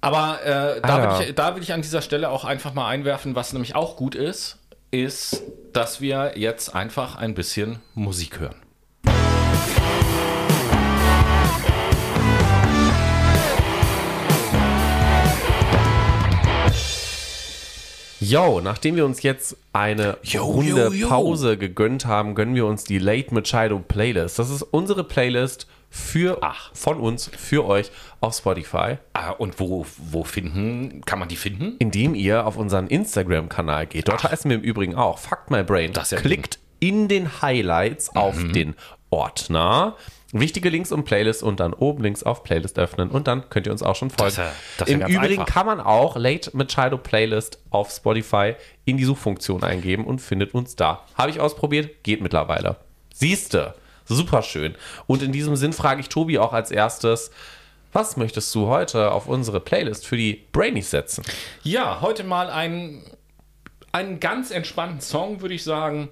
[0.05, 1.19] Aber äh, da, Alter.
[1.21, 3.97] will ich, da will ich an dieser Stelle auch einfach mal einwerfen, was nämlich auch
[3.97, 4.59] gut ist,
[4.91, 8.57] ist, dass wir jetzt einfach ein bisschen Musik hören.
[18.19, 21.09] Yo, nachdem wir uns jetzt eine Runde yo, yo.
[21.09, 24.41] Pause gegönnt haben, gönnen wir uns die Late Machado Playlist.
[24.41, 26.70] Das ist unsere Playlist für Ach.
[26.74, 31.76] von uns für euch auf Spotify, Ah, und wo, wo finden, kann man die finden?
[31.81, 34.09] indem ihr auf unseren Instagram-Kanal geht.
[34.09, 35.92] Dort heißen wir im Übrigen auch Fuck My Brain.
[35.92, 38.74] Das ja Klickt in den Highlights auf den
[39.11, 39.96] Ordner.
[40.35, 43.72] Wichtige Links und Playlist und dann oben links auf Playlist öffnen und dann könnt ihr
[43.72, 44.35] uns auch schon folgen.
[44.38, 45.55] ja- das ja Im Übrigen einfach.
[45.55, 48.55] kann man auch Late Machado Playlist auf Spotify
[48.87, 51.05] in die Suchfunktion eingeben und findet uns da.
[51.18, 52.76] Habe ich ausprobiert, geht mittlerweile.
[53.12, 53.74] Siehste,
[54.12, 54.75] super schön.
[55.07, 57.31] Und in diesem Sinn frage ich Tobi auch als erstes,
[57.92, 61.25] was möchtest du heute auf unsere Playlist für die Brainies setzen?
[61.62, 63.03] Ja, heute mal ein,
[63.92, 66.09] einen ganz entspannten Song, würde ich sagen,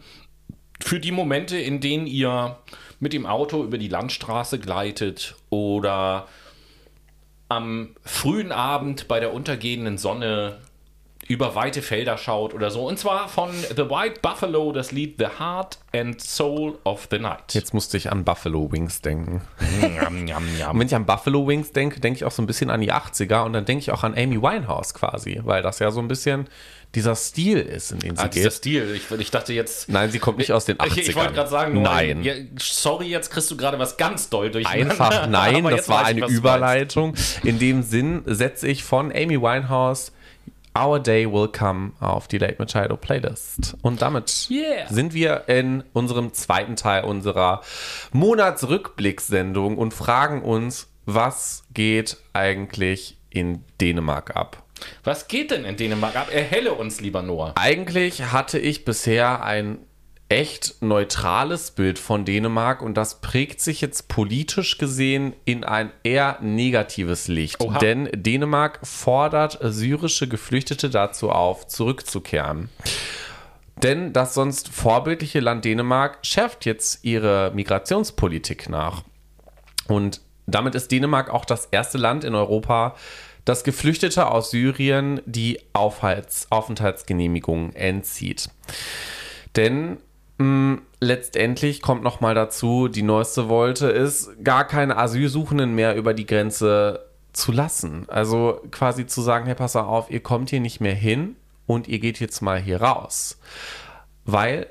[0.82, 2.58] für die Momente, in denen ihr
[2.98, 6.28] mit dem Auto über die Landstraße gleitet oder
[7.48, 10.58] am frühen Abend bei der untergehenden Sonne
[11.30, 12.88] über weite Felder schaut oder so.
[12.88, 17.54] Und zwar von The White Buffalo, das Lied The Heart and Soul of the Night.
[17.54, 19.40] Jetzt musste ich an Buffalo Wings denken.
[19.80, 20.72] Njam, njam, njam.
[20.72, 22.92] Und wenn ich an Buffalo Wings denke, denke ich auch so ein bisschen an die
[22.92, 26.08] 80er und dann denke ich auch an Amy Winehouse quasi, weil das ja so ein
[26.08, 26.48] bisschen
[26.96, 28.52] dieser Stil ist, in den sie Ah, dieser geht.
[28.52, 28.94] Stil.
[28.96, 29.88] Ich, ich dachte jetzt.
[29.88, 30.98] Nein, sie kommt nicht aus den 80ern.
[30.98, 32.24] Ich, ich wollte gerade sagen, nur, nein.
[32.24, 34.66] Ja, sorry, jetzt kriegst du gerade was ganz doll durch.
[34.66, 37.14] Einfach nein, das war eine Überleitung.
[37.44, 40.10] In dem Sinn setze ich von Amy Winehouse
[40.78, 43.76] Our Day Will Come auf die Late Machado Playlist.
[43.82, 44.86] Und damit Yeah.
[44.88, 47.62] sind wir in unserem zweiten Teil unserer
[48.12, 54.62] Monatsrückblickssendung und fragen uns, was geht eigentlich in Dänemark ab?
[55.04, 56.28] Was geht denn in Dänemark ab?
[56.32, 57.52] Erhelle uns, lieber Noah.
[57.56, 59.78] Eigentlich hatte ich bisher ein
[60.30, 66.38] echt neutrales Bild von Dänemark und das prägt sich jetzt politisch gesehen in ein eher
[66.40, 67.60] negatives Licht.
[67.60, 67.78] Oha.
[67.78, 72.68] Denn Dänemark fordert syrische Geflüchtete dazu auf, zurückzukehren.
[73.82, 79.02] Denn das sonst vorbildliche Land Dänemark schärft jetzt ihre Migrationspolitik nach.
[79.88, 82.94] Und damit ist Dänemark auch das erste Land in Europa,
[83.44, 88.48] das Geflüchtete aus Syrien die Aufhalts Aufenthaltsgenehmigung entzieht.
[89.56, 89.98] Denn
[91.00, 96.26] letztendlich kommt noch mal dazu, die neueste Wolte ist, gar keine Asylsuchenden mehr über die
[96.26, 98.06] Grenze zu lassen.
[98.08, 101.98] Also quasi zu sagen, hey, pass auf, ihr kommt hier nicht mehr hin und ihr
[101.98, 103.38] geht jetzt mal hier raus.
[104.24, 104.66] Weil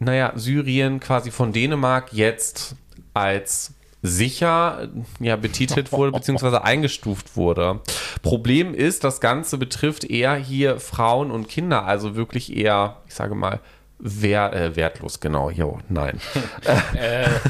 [0.00, 2.74] naja, Syrien quasi von Dänemark jetzt
[3.12, 7.80] als sicher ja, betitelt wurde, beziehungsweise eingestuft wurde.
[8.22, 13.34] Problem ist, das Ganze betrifft eher hier Frauen und Kinder, also wirklich eher, ich sage
[13.34, 13.60] mal,
[14.00, 16.20] wer, äh, wertlos, genau, jo, nein.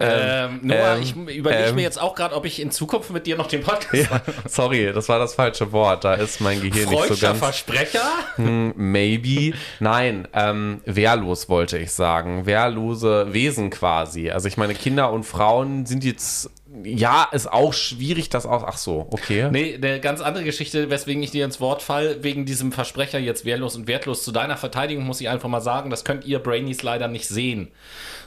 [0.00, 1.74] Ähm, Noah, ähm, ich überlege ähm.
[1.74, 4.32] mir jetzt auch gerade, ob ich in Zukunft mit dir noch den Podcast mache.
[4.48, 7.40] Sorry, das war das falsche Wort, da ist mein Gehirn nicht so ganz...
[7.40, 8.04] Versprecher?
[8.36, 9.54] Maybe.
[9.80, 12.46] Nein, ähm, wehrlos wollte ich sagen.
[12.46, 14.30] Wehrlose Wesen quasi.
[14.30, 16.50] Also ich meine, Kinder und Frauen sind jetzt.
[16.84, 18.64] Ja, ist auch schwierig, das auch.
[18.64, 19.48] Ach so, okay.
[19.50, 23.44] Nee, eine ganz andere Geschichte, weswegen ich dir ins Wort fall, wegen diesem Versprecher jetzt
[23.44, 24.22] wehrlos und wertlos.
[24.24, 27.68] Zu deiner Verteidigung muss ich einfach mal sagen, das könnt ihr Brainies leider nicht sehen.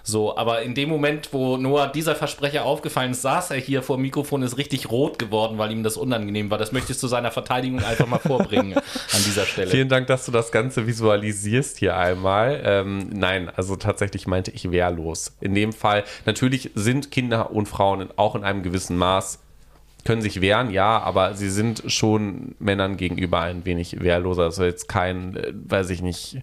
[0.03, 3.97] So, aber in dem Moment, wo Noah dieser Versprecher aufgefallen ist, saß er hier vor
[3.97, 6.57] dem Mikrofon, ist richtig rot geworden, weil ihm das unangenehm war.
[6.57, 9.69] Das möchte ich zu seiner Verteidigung einfach mal vorbringen an dieser Stelle.
[9.69, 12.61] Vielen Dank, dass du das Ganze visualisierst hier einmal.
[12.63, 15.35] Ähm, nein, also tatsächlich meinte ich wehrlos.
[15.41, 19.39] In dem Fall, natürlich sind Kinder und Frauen auch in einem gewissen Maß,
[20.03, 24.43] können sich wehren, ja, aber sie sind schon Männern gegenüber ein wenig wehrloser.
[24.43, 26.39] Also jetzt kein, äh, weiß ich nicht,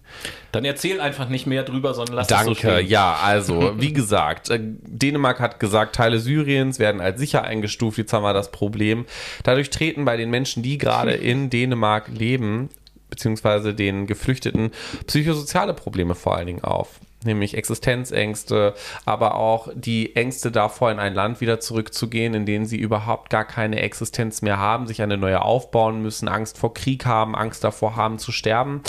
[0.51, 4.49] Dann erzähl einfach nicht mehr drüber, sondern lass es so Danke, ja, also, wie gesagt,
[4.49, 7.97] äh, Dänemark hat gesagt, Teile Syriens werden als sicher eingestuft.
[7.97, 9.05] Jetzt haben wir das Problem.
[9.43, 12.69] Dadurch treten bei den Menschen, die gerade in Dänemark leben,
[13.09, 14.71] beziehungsweise den Geflüchteten,
[15.07, 16.99] psychosoziale Probleme vor allen Dingen auf.
[17.25, 22.77] Nämlich Existenzängste, aber auch die Ängste davor, in ein Land wieder zurückzugehen, in dem sie
[22.77, 27.35] überhaupt gar keine Existenz mehr haben, sich eine neue aufbauen müssen, Angst vor Krieg haben,
[27.35, 28.81] Angst davor haben zu sterben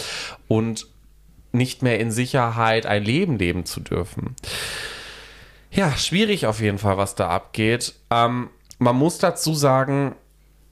[0.46, 0.86] und
[1.52, 4.36] nicht mehr in Sicherheit ein Leben leben zu dürfen.
[5.72, 7.94] Ja, schwierig auf jeden Fall, was da abgeht.
[8.10, 10.14] Ähm, man muss dazu sagen,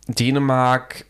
[0.07, 1.05] Dänemark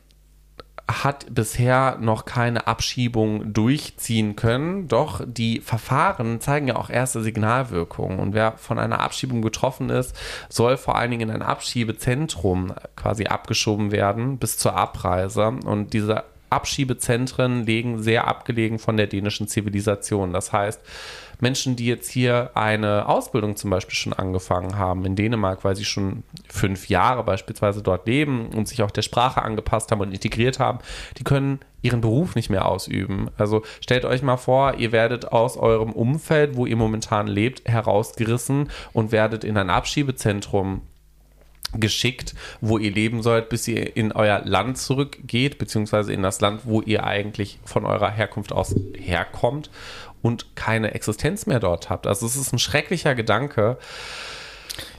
[0.89, 8.19] hat bisher noch keine Abschiebung durchziehen können, doch die Verfahren zeigen ja auch erste Signalwirkungen.
[8.19, 10.17] Und wer von einer Abschiebung betroffen ist,
[10.49, 15.49] soll vor allen Dingen in ein Abschiebezentrum quasi abgeschoben werden bis zur Abreise.
[15.65, 20.33] Und diese Abschiebezentren liegen sehr abgelegen von der dänischen Zivilisation.
[20.33, 20.81] Das heißt,
[21.41, 25.85] Menschen, die jetzt hier eine Ausbildung zum Beispiel schon angefangen haben in Dänemark, weil sie
[25.85, 30.59] schon fünf Jahre beispielsweise dort leben und sich auch der Sprache angepasst haben und integriert
[30.59, 30.81] haben,
[31.19, 33.31] die können ihren Beruf nicht mehr ausüben.
[33.39, 38.71] Also stellt euch mal vor, ihr werdet aus eurem Umfeld, wo ihr momentan lebt, herausgerissen
[38.93, 40.83] und werdet in ein Abschiebezentrum
[41.75, 46.63] geschickt, wo ihr leben sollt, bis ihr in euer Land zurückgeht, beziehungsweise in das Land,
[46.65, 49.71] wo ihr eigentlich von eurer Herkunft aus herkommt
[50.23, 52.07] und keine Existenz mehr dort habt.
[52.07, 53.79] Also es ist ein schrecklicher Gedanke.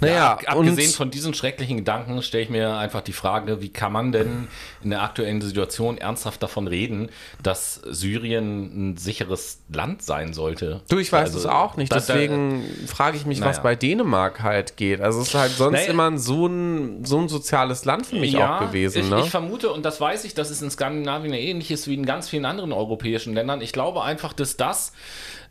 [0.01, 3.69] Naja, Ja, ab- abgesehen von diesen schrecklichen Gedanken stelle ich mir einfach die Frage, wie
[3.69, 4.47] kann man denn
[4.83, 7.09] in der aktuellen Situation ernsthaft davon reden,
[7.43, 10.81] dass Syrien ein sicheres Land sein sollte?
[10.89, 11.91] du, ich weiß Also, es auch nicht.
[11.91, 13.63] da- da- Deswegen frage ich mich, was naja.
[13.63, 15.01] bei Dänemark halt geht.
[15.01, 15.91] Also es ist halt sonst Naja.
[15.91, 19.03] immer so ein, so ein soziales Land für mich auch gewesen.
[19.03, 19.19] Ich, ne?
[19.21, 22.29] ich vermute, und das weiß ich, dass es in Skandinavien ähnlich ist wie in ganz
[22.29, 23.61] vielen anderen europäischen Ländern.
[23.61, 24.93] Ich glaube einfach, dass das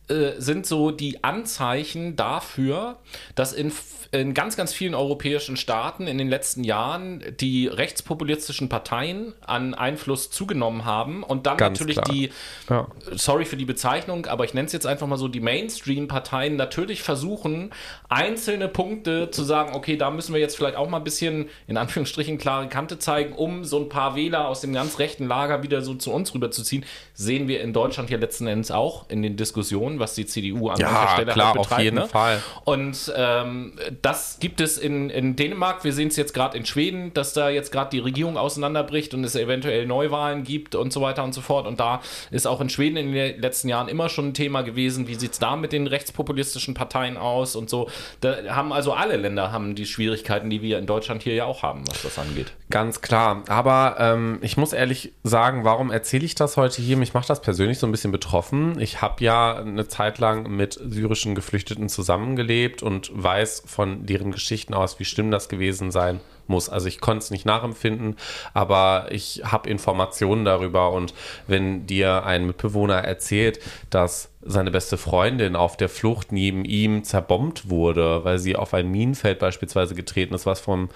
[0.08, 2.96] äh, sind so die Anzeichen dafür,
[3.34, 3.70] dass in,
[4.10, 10.30] in ganz, ganz vielen europäischen Staaten in den letzten Jahren die rechtspopulistischen Parteien an Einfluss
[10.30, 12.10] zugenommen haben und dann Ganz natürlich klar.
[12.10, 12.30] die,
[12.70, 12.86] Ja.
[13.12, 17.02] sorry für die Bezeichnung, aber ich nenne es jetzt einfach mal so, die Mainstream-Parteien natürlich
[17.02, 17.70] versuchen,
[18.08, 21.76] einzelne Punkte zu sagen, okay, da müssen wir jetzt vielleicht auch mal ein bisschen, in
[21.76, 25.82] Anführungsstrichen, klare Kante zeigen, um so ein paar Wähler aus dem ganz rechten Lager wieder
[25.82, 26.84] so zu uns rüberzuziehen.
[27.12, 30.80] Sehen wir in Deutschland ja letzten Endes auch in den Diskussionen, was die CDU an
[30.80, 31.82] Ja, mancher Stelle klar, halt auf betreibt.
[31.82, 32.08] jeden ne?
[32.08, 32.42] Fall.
[32.64, 35.84] Und ähm, das gibt es in, in Dänemark.
[35.84, 39.24] Wir sehen es jetzt gerade in Schweden, dass da jetzt gerade die Regierung auseinanderbricht und
[39.24, 41.66] es eventuell Neuwahlen gibt und so weiter und so fort.
[41.66, 45.08] Und da ist auch in Schweden in den letzten Jahren immer schon ein Thema gewesen.
[45.08, 47.88] Wie sieht es da mit den rechtspopulistischen Parteien aus und so?
[48.20, 51.62] Da haben also alle Länder haben die Schwierigkeiten, die wir in Deutschland hier ja auch
[51.62, 52.52] haben, was das angeht.
[52.70, 53.42] Ganz klar.
[53.48, 56.96] Aber ähm, ich muss ehrlich sagen, warum erzähle ich das heute hier?
[56.96, 58.78] Mich macht das persönlich so ein bisschen betroffen.
[58.80, 64.74] Ich habe ja eine Zeit lang mit syrischen Geflüchteten zusammengelebt und weiß von deren Geschichten
[64.74, 66.68] aus, wie schlimm das gewesen sein muss.
[66.68, 68.16] Also ich konnte es nicht nachempfinden,
[68.54, 70.92] aber ich habe Informationen darüber.
[70.92, 71.14] Und
[71.46, 77.68] wenn dir ein Mitbewohner erzählt, dass seine beste Freundin auf der Flucht neben ihm zerbombt
[77.68, 80.88] wurde, weil sie auf ein Minenfeld beispielsweise getreten ist, was vom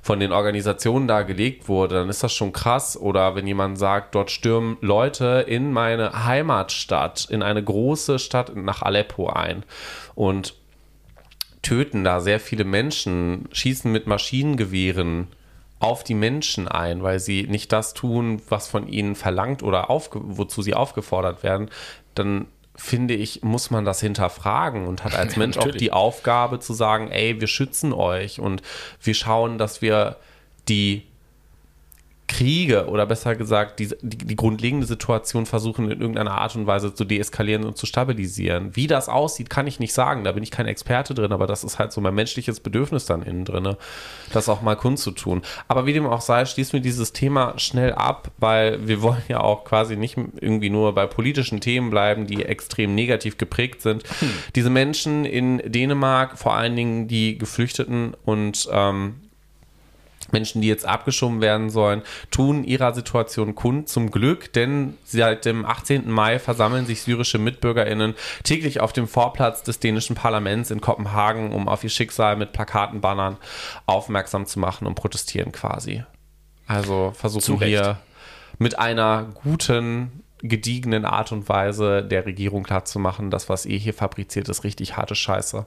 [0.00, 2.96] von den Organisationen da gelegt wurde, dann ist das schon krass.
[2.96, 8.80] Oder wenn jemand sagt, dort stürmen Leute in meine Heimatstadt, in eine große Stadt nach
[8.82, 9.64] Aleppo ein
[10.14, 10.54] und
[11.62, 15.28] töten da sehr viele Menschen, schießen mit Maschinengewehren
[15.80, 20.62] auf die Menschen ein, weil sie nicht das tun, was von ihnen verlangt oder wozu
[20.62, 21.70] sie aufgefordert werden,
[22.14, 26.72] dann finde ich, muss man das hinterfragen und hat als Mensch auch die Aufgabe zu
[26.72, 28.62] sagen, ey, wir schützen euch und
[29.02, 30.16] wir schauen, dass wir
[30.68, 31.07] die
[32.28, 36.94] Kriege oder besser gesagt die, die, die grundlegende Situation versuchen in irgendeiner Art und Weise
[36.94, 38.76] zu deeskalieren und zu stabilisieren.
[38.76, 40.24] Wie das aussieht, kann ich nicht sagen.
[40.24, 43.22] Da bin ich kein Experte drin, aber das ist halt so mein menschliches Bedürfnis dann
[43.22, 43.74] innen drin,
[44.32, 45.42] das auch mal kundzutun.
[45.66, 49.40] Aber wie dem auch sei, schließen wir dieses Thema schnell ab, weil wir wollen ja
[49.40, 54.04] auch quasi nicht irgendwie nur bei politischen Themen bleiben, die extrem negativ geprägt sind.
[54.54, 59.14] Diese Menschen in Dänemark, vor allen Dingen die Geflüchteten und ähm,
[60.32, 63.88] Menschen, die jetzt abgeschoben werden sollen, tun ihrer Situation kund.
[63.88, 66.10] Zum Glück, denn seit dem 18.
[66.10, 68.14] Mai versammeln sich syrische MitbürgerInnen
[68.44, 73.00] täglich auf dem Vorplatz des dänischen Parlaments in Kopenhagen, um auf ihr Schicksal mit Plakaten,
[73.00, 73.36] Bannern
[73.86, 76.04] aufmerksam zu machen und protestieren quasi.
[76.66, 77.98] Also versuchen hier
[78.58, 84.48] mit einer guten, gediegenen Art und Weise der Regierung klarzumachen, das, was ihr hier fabriziert,
[84.48, 85.66] ist richtig harte Scheiße.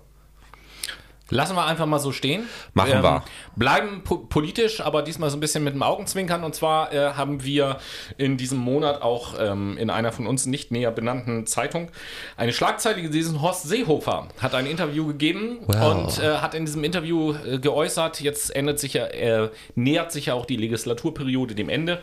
[1.31, 2.43] Lassen wir einfach mal so stehen.
[2.73, 3.23] Machen wir.
[3.55, 6.43] Bleiben po politisch, aber diesmal so ein bisschen mit dem Augenzwinkern.
[6.43, 7.77] Und zwar äh, haben wir
[8.17, 11.89] in diesem Monat auch ähm, in einer von uns nicht näher benannten Zeitung
[12.37, 13.41] eine Schlagzeile gelesen.
[13.41, 16.17] Horst Seehofer hat ein Interview gegeben Wow.
[16.17, 20.27] und äh, hat in diesem Interview äh, geäußert, jetzt endet sich ja, äh, nähert sich
[20.27, 22.01] ja auch die Legislaturperiode dem Ende.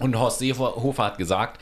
[0.00, 1.60] Und Horst Seehofer hat gesagt,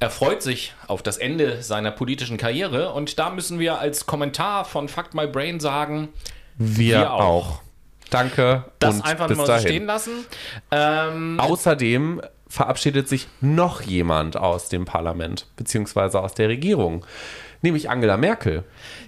[0.00, 2.92] er freut sich auf das Ende seiner politischen Karriere.
[2.92, 6.08] Und da müssen wir als Kommentar von Fuck My Brain sagen,
[6.56, 7.20] Wir, Wir auch.
[7.20, 7.60] auch.
[8.10, 8.64] Danke.
[8.78, 9.68] das und einfach bis mal so dahin.
[9.68, 10.26] stehen lassen.
[10.70, 17.04] Ähm, Außerdem verabschiedet sich noch jemand aus dem Parlament, beziehungsweise aus der Regierung,
[17.62, 18.62] nämlich Angela Merkel.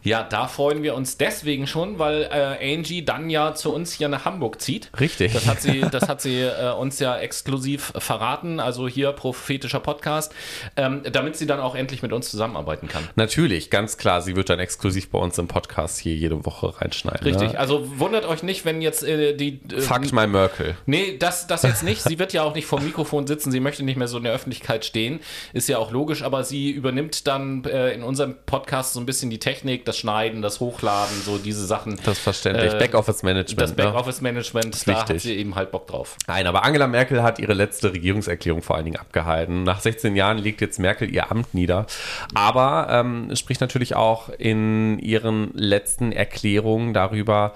[0.06, 4.08] Ja, da freuen wir uns deswegen schon, weil äh, Angie dann ja zu uns hier
[4.08, 4.88] nach Hamburg zieht.
[5.00, 5.32] Richtig.
[5.32, 10.32] Das hat sie, das hat sie äh, uns ja exklusiv verraten, also hier prophetischer Podcast,
[10.76, 13.02] ähm, damit sie dann auch endlich mit uns zusammenarbeiten kann.
[13.16, 17.26] Natürlich, ganz klar, sie wird dann exklusiv bei uns im Podcast hier jede Woche reinschneiden.
[17.26, 17.54] Richtig.
[17.54, 17.58] Ne?
[17.58, 19.60] Also wundert euch nicht, wenn jetzt äh, die.
[19.72, 20.76] Äh, Fuck my Merkel.
[20.86, 22.02] Nee, das, das jetzt nicht.
[22.02, 23.50] Sie wird ja auch nicht vor dem Mikrofon sitzen.
[23.50, 25.18] Sie möchte nicht mehr so in der Öffentlichkeit stehen.
[25.52, 29.30] Ist ja auch logisch, aber sie übernimmt dann äh, in unserem Podcast so ein bisschen
[29.30, 31.98] die Technik, das Schneiden, das Hochladen, so diese Sachen.
[32.04, 32.74] Das verständlich.
[32.74, 33.60] Äh, Backoffice-Management.
[33.60, 33.84] Das ne?
[33.84, 35.22] Backoffice-Management, da hat wichtig.
[35.22, 36.16] sie eben halt Bock drauf.
[36.26, 39.64] Nein, aber Angela Merkel hat ihre letzte Regierungserklärung vor allen Dingen abgehalten.
[39.64, 41.86] Nach 16 Jahren legt jetzt Merkel ihr Amt nieder.
[42.34, 47.54] Aber ähm, es spricht natürlich auch in ihren letzten Erklärungen darüber,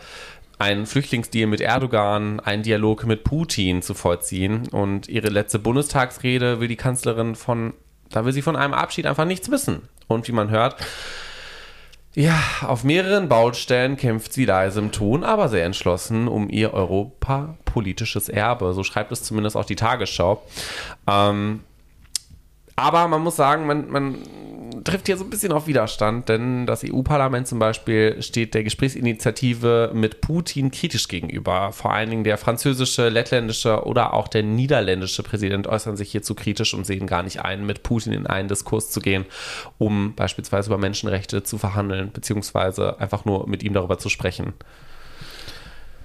[0.60, 4.68] einen Flüchtlingsdeal mit Erdogan, einen Dialog mit Putin zu vollziehen.
[4.68, 7.72] Und ihre letzte Bundestagsrede will die Kanzlerin von,
[8.10, 9.88] da will sie von einem Abschied einfach nichts wissen.
[10.06, 10.76] Und wie man hört,
[12.14, 18.28] ja, auf mehreren Baustellen kämpft sie leise im Ton, aber sehr entschlossen um ihr europapolitisches
[18.28, 18.72] Erbe.
[18.72, 20.42] So schreibt es zumindest auch die Tagesschau.
[21.06, 21.60] Ähm,
[22.80, 24.16] aber man muss sagen, man, man
[24.84, 29.90] trifft hier so ein bisschen auf Widerstand, denn das EU-Parlament zum Beispiel steht der Gesprächsinitiative
[29.94, 31.72] mit Putin kritisch gegenüber.
[31.72, 36.74] Vor allen Dingen der französische, lettländische oder auch der niederländische Präsident äußern sich hierzu kritisch
[36.74, 39.26] und sehen gar nicht ein, mit Putin in einen Diskurs zu gehen,
[39.78, 44.54] um beispielsweise über Menschenrechte zu verhandeln, beziehungsweise einfach nur mit ihm darüber zu sprechen.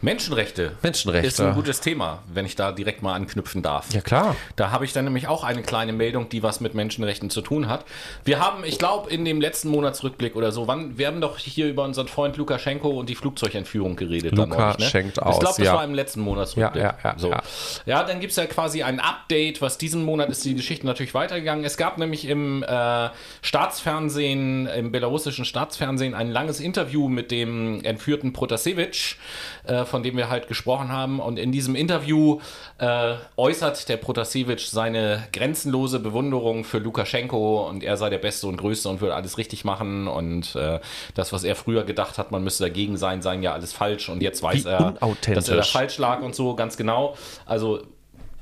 [0.02, 0.74] Menschenrechte.
[0.82, 1.28] Menschenrechte.
[1.28, 3.92] Ist ein gutes Thema, wenn ich da direkt mal anknüpfen darf.
[3.94, 4.36] Ja, klar.
[4.56, 7.68] Da habe ich dann nämlich auch eine kleine Meldung, die was mit Menschenrechten zu tun
[7.68, 7.86] hat.
[8.24, 11.68] Wir haben, ich glaube, in dem letzten Monatsrückblick oder so, wann, wir haben doch hier
[11.68, 14.34] über unseren Freund Lukaschenko und die Flugzeugentführung geredet.
[14.36, 14.86] Luka neulich, ne?
[14.86, 15.36] schenkt aus.
[15.36, 15.74] Ich glaube, das ja.
[15.74, 16.84] war im letzten Monatsrückblick.
[16.84, 17.32] Ja, ja, ja, so.
[17.32, 17.42] ja.
[17.86, 21.14] ja dann gibt es ja quasi ein Update, was diesen Monat ist die Geschichte natürlich
[21.14, 21.64] weitergegangen.
[21.66, 23.10] Es gab nämlich im äh,
[23.42, 29.18] Staatsfernsehen, im belarussischen Staatsfernsehen, ein langes Interview mit dem entführten Protasevich,
[29.64, 31.20] äh, von dem wir halt gesprochen haben.
[31.20, 32.40] Und in diesem Interview
[32.78, 38.58] äh, äußert der Protasevich seine grenzenlose Bewunderung für Lukaschenko und er sei der Beste und
[38.58, 40.08] Größte und würde alles richtig machen.
[40.08, 40.80] Und äh,
[41.14, 44.10] das, was er früher gedacht hat, man müsste dagegen sein, seien ja alles falsch.
[44.10, 44.96] Und jetzt weiß Wie er,
[45.34, 47.16] dass er da falsch lag und so, ganz genau.
[47.46, 47.82] Also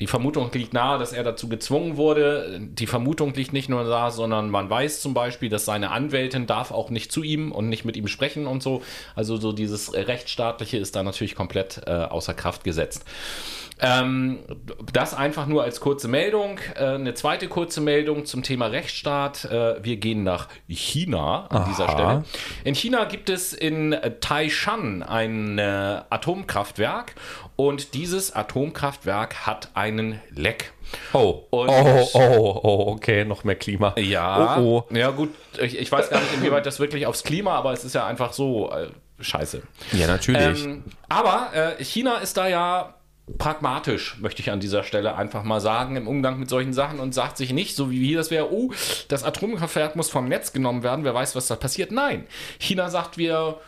[0.03, 2.59] die Vermutung liegt nahe, dass er dazu gezwungen wurde.
[2.59, 6.71] Die Vermutung liegt nicht nur da, sondern man weiß zum Beispiel, dass seine Anwältin darf
[6.71, 8.81] auch nicht zu ihm und nicht mit ihm sprechen und so.
[9.15, 13.05] Also so dieses Rechtsstaatliche ist da natürlich komplett äh, außer Kraft gesetzt.
[13.79, 14.39] Ähm,
[14.91, 16.59] das einfach nur als kurze Meldung.
[16.75, 19.45] Äh, eine zweite kurze Meldung zum Thema Rechtsstaat.
[19.45, 21.69] Äh, wir gehen nach China an Aha.
[21.69, 22.23] dieser Stelle.
[22.65, 27.15] In China gibt es in Taishan ein äh, Atomkraftwerk
[27.55, 30.73] und dieses Atomkraftwerk hat einen Leck.
[31.13, 33.93] Oh, Und- oh, oh, oh, okay, noch mehr Klima.
[33.97, 34.93] Ja, Oh, oh.
[34.95, 35.29] ja gut,
[35.59, 38.33] ich, ich weiß gar nicht, inwieweit das wirklich aufs Klima, aber es ist ja einfach
[38.33, 38.89] so äh,
[39.19, 39.61] scheiße.
[39.93, 40.65] Ja, natürlich.
[40.65, 41.49] Ähm, aber
[41.79, 42.93] äh, China ist da ja
[43.37, 47.13] pragmatisch, möchte ich an dieser Stelle einfach mal sagen, im Umgang mit solchen Sachen und
[47.13, 48.71] sagt sich nicht, so wie hier das wäre, oh,
[49.07, 51.91] das Atomkraftwerk muss vom Netz genommen werden, wer weiß, was da passiert.
[51.91, 52.25] Nein,
[52.59, 53.59] China sagt, wir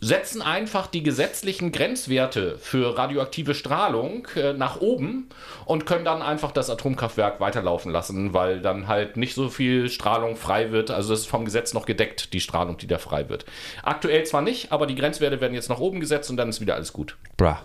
[0.00, 5.28] setzen einfach die gesetzlichen Grenzwerte für radioaktive Strahlung äh, nach oben
[5.66, 10.36] und können dann einfach das Atomkraftwerk weiterlaufen lassen, weil dann halt nicht so viel Strahlung
[10.36, 10.90] frei wird.
[10.90, 13.44] Also das ist vom Gesetz noch gedeckt, die Strahlung, die da frei wird.
[13.82, 16.74] Aktuell zwar nicht, aber die Grenzwerte werden jetzt nach oben gesetzt und dann ist wieder
[16.74, 17.16] alles gut.
[17.36, 17.62] Bra.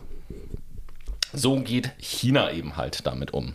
[1.36, 3.54] So geht China eben halt damit um.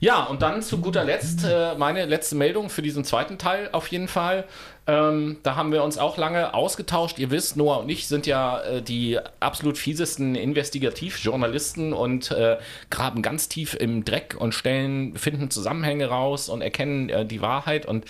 [0.00, 3.88] Ja, und dann zu guter Letzt äh, meine letzte Meldung für diesen zweiten Teil auf
[3.88, 4.44] jeden Fall.
[4.88, 7.18] Ähm, da haben wir uns auch lange ausgetauscht.
[7.18, 12.58] Ihr wisst, Noah und ich sind ja äh, die absolut fiesesten Investigativjournalisten und äh,
[12.88, 17.86] graben ganz tief im Dreck und stellen, finden Zusammenhänge raus und erkennen äh, die Wahrheit.
[17.86, 18.04] Und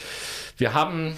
[0.59, 1.17] wir haben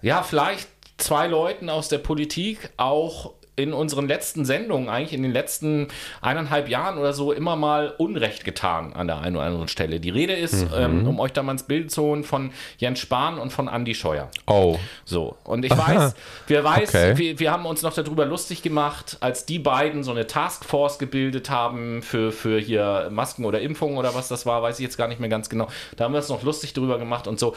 [0.00, 5.32] ja vielleicht zwei Leuten aus der Politik auch in unseren letzten Sendungen, eigentlich in den
[5.32, 5.88] letzten
[6.20, 10.00] eineinhalb Jahren oder so, immer mal Unrecht getan an der einen oder anderen Stelle.
[10.00, 13.38] Die Rede ist, ähm, um euch da mal ins Bild zu holen, von Jens Spahn
[13.38, 14.30] und von Andy Scheuer.
[14.46, 14.78] Oh.
[15.04, 16.14] So, und ich weiß,
[16.46, 17.18] wir weiß, Okay.
[17.18, 21.50] wir, wir haben uns noch darüber lustig gemacht, als die beiden so eine Taskforce gebildet
[21.50, 25.08] haben für, für hier Masken oder Impfungen oder was das war, weiß ich jetzt gar
[25.08, 25.68] nicht mehr ganz genau.
[25.96, 27.54] Da haben wir uns noch lustig drüber gemacht und so.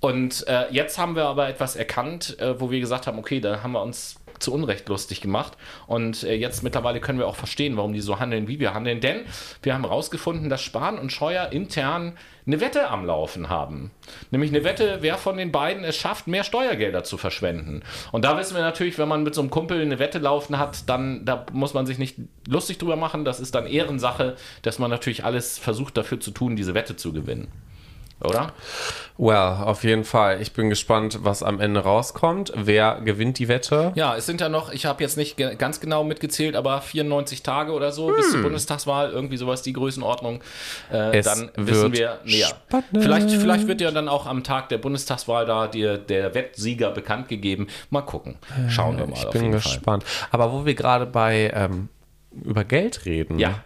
[0.00, 3.62] Und äh, jetzt haben wir aber etwas erkannt, äh, wo wir gesagt haben, okay, da
[3.62, 5.56] haben wir uns zu Unrecht lustig gemacht.
[5.86, 9.00] Und äh, jetzt mittlerweile können wir auch verstehen, warum die so handeln, wie wir handeln.
[9.00, 9.22] Denn
[9.62, 12.16] wir haben herausgefunden, dass Spahn und Scheuer intern
[12.46, 13.90] eine Wette am Laufen haben.
[14.30, 17.82] Nämlich eine Wette, wer von den beiden es schafft, mehr Steuergelder zu verschwenden.
[18.12, 20.88] Und da wissen wir natürlich, wenn man mit so einem Kumpel eine Wette laufen hat,
[20.88, 22.16] dann da muss man sich nicht
[22.48, 23.24] lustig drüber machen.
[23.24, 27.12] Das ist dann Ehrensache, dass man natürlich alles versucht dafür zu tun, diese Wette zu
[27.12, 27.48] gewinnen.
[28.22, 28.52] Oder?
[29.16, 30.40] Well, auf jeden Fall.
[30.40, 32.52] Ich bin gespannt, was am Ende rauskommt.
[32.56, 33.92] Wer gewinnt die Wette?
[33.94, 37.42] Ja, es sind ja noch, ich habe jetzt nicht ge ganz genau mitgezählt, aber 94
[37.42, 40.40] Tage oder so bis zur Bundestagswahl, irgendwie sowas die Größenordnung.
[40.92, 42.46] Äh, Es dann wissen wir mehr.
[42.46, 42.86] spannend.
[42.92, 47.28] Vielleicht, vielleicht wird ja dann auch am Tag der Bundestagswahl da dir der Wettsieger bekannt
[47.28, 47.66] gegeben.
[47.90, 48.38] Mal gucken.
[48.68, 49.16] Schauen wir mal.
[49.18, 50.04] Ich bin gespannt.
[50.30, 51.88] Aber wo wir gerade bei ähm,
[52.42, 53.38] über Geld reden.
[53.38, 53.64] Ja.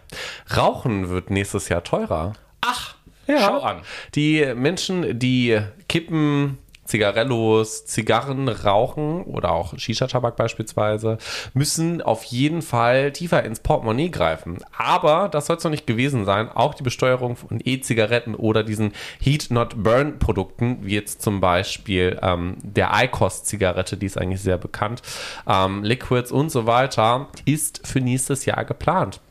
[0.55, 2.05] Rauchen wird nächstes Jahr teurer.
[2.07, 2.33] Fall.
[2.61, 2.94] Ach,
[3.27, 3.39] Ja.
[3.39, 3.81] schau an.
[4.13, 11.17] Die Menschen, die Kippen, Zigarellos, Zigarren rauchen oder auch Shisha-Tabak beispielsweise,
[11.53, 14.59] müssen auf jeden Fall tiefer ins Portemonnaie greifen.
[14.77, 16.49] Aber das soll es noch nicht gewesen sein.
[16.49, 23.97] Auch die Besteuerung von E-Zigaretten oder diesen Heat-Not-Burn-Produkten, wie jetzt zum Beispiel ähm, der ICOS-Zigarette,
[23.97, 25.01] die ist eigentlich sehr bekannt,
[25.47, 29.21] ähm, Liquids und so weiter, ist für nächstes Jahr geplant.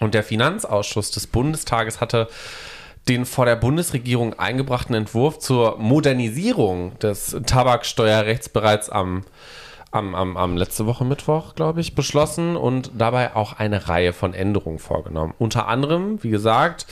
[0.00, 2.26] Und der Finanzausschuss des Bundestages hatte
[3.08, 9.22] den vor der Bundesregierung eingebrachten Entwurf zur Modernisierung des Tabaksteuerrechts bereits am,
[9.90, 14.34] am, am, am letzte Woche Mittwoch, glaube ich, beschlossen und dabei auch eine Reihe von
[14.34, 15.34] Änderungen vorgenommen.
[15.38, 16.86] Unter anderem, wie gesagt,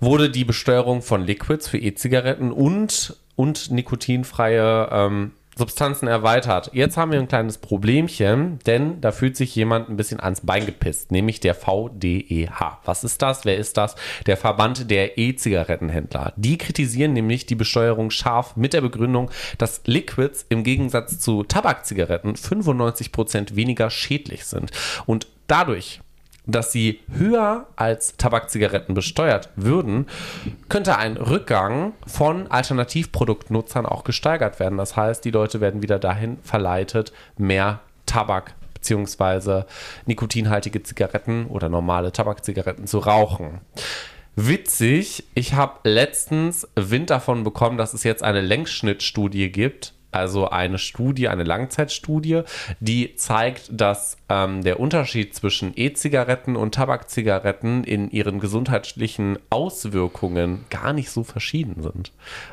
[0.00, 6.70] wurde die Besteuerung von Liquids für E-Zigaretten und und nikotinfreie ähm, Substanzen erweitert.
[6.72, 10.64] Jetzt haben wir ein kleines Problemchen, denn da fühlt sich jemand ein bisschen ans Bein
[10.64, 12.78] gepisst, nämlich der VDEH.
[12.84, 13.44] Was ist das?
[13.44, 13.94] Wer ist das?
[14.26, 16.32] Der Verband der E-Zigarettenhändler.
[16.36, 22.34] Die kritisieren nämlich die Besteuerung scharf mit der Begründung, dass Liquids im Gegensatz zu Tabakzigaretten
[22.34, 24.70] 95% weniger schädlich sind.
[25.04, 26.00] Und dadurch
[26.46, 30.06] dass sie höher als Tabakzigaretten besteuert würden,
[30.68, 34.78] könnte ein Rückgang von Alternativproduktnutzern auch gesteigert werden.
[34.78, 39.64] Das heißt, die Leute werden wieder dahin verleitet, mehr Tabak bzw.
[40.06, 43.60] nikotinhaltige Zigaretten oder normale Tabakzigaretten zu rauchen.
[44.34, 50.78] Witzig, ich habe letztens Wind davon bekommen, dass es jetzt eine Längsschnittstudie gibt also eine
[50.78, 52.42] Studie, eine Langzeitstudie,
[52.80, 60.92] die zeigt, dass ähm, der Unterschied zwischen E-Zigaretten und Tabakzigaretten in ihren gesundheitlichen Auswirkungen gar
[60.92, 62.12] nicht so verschieden sind.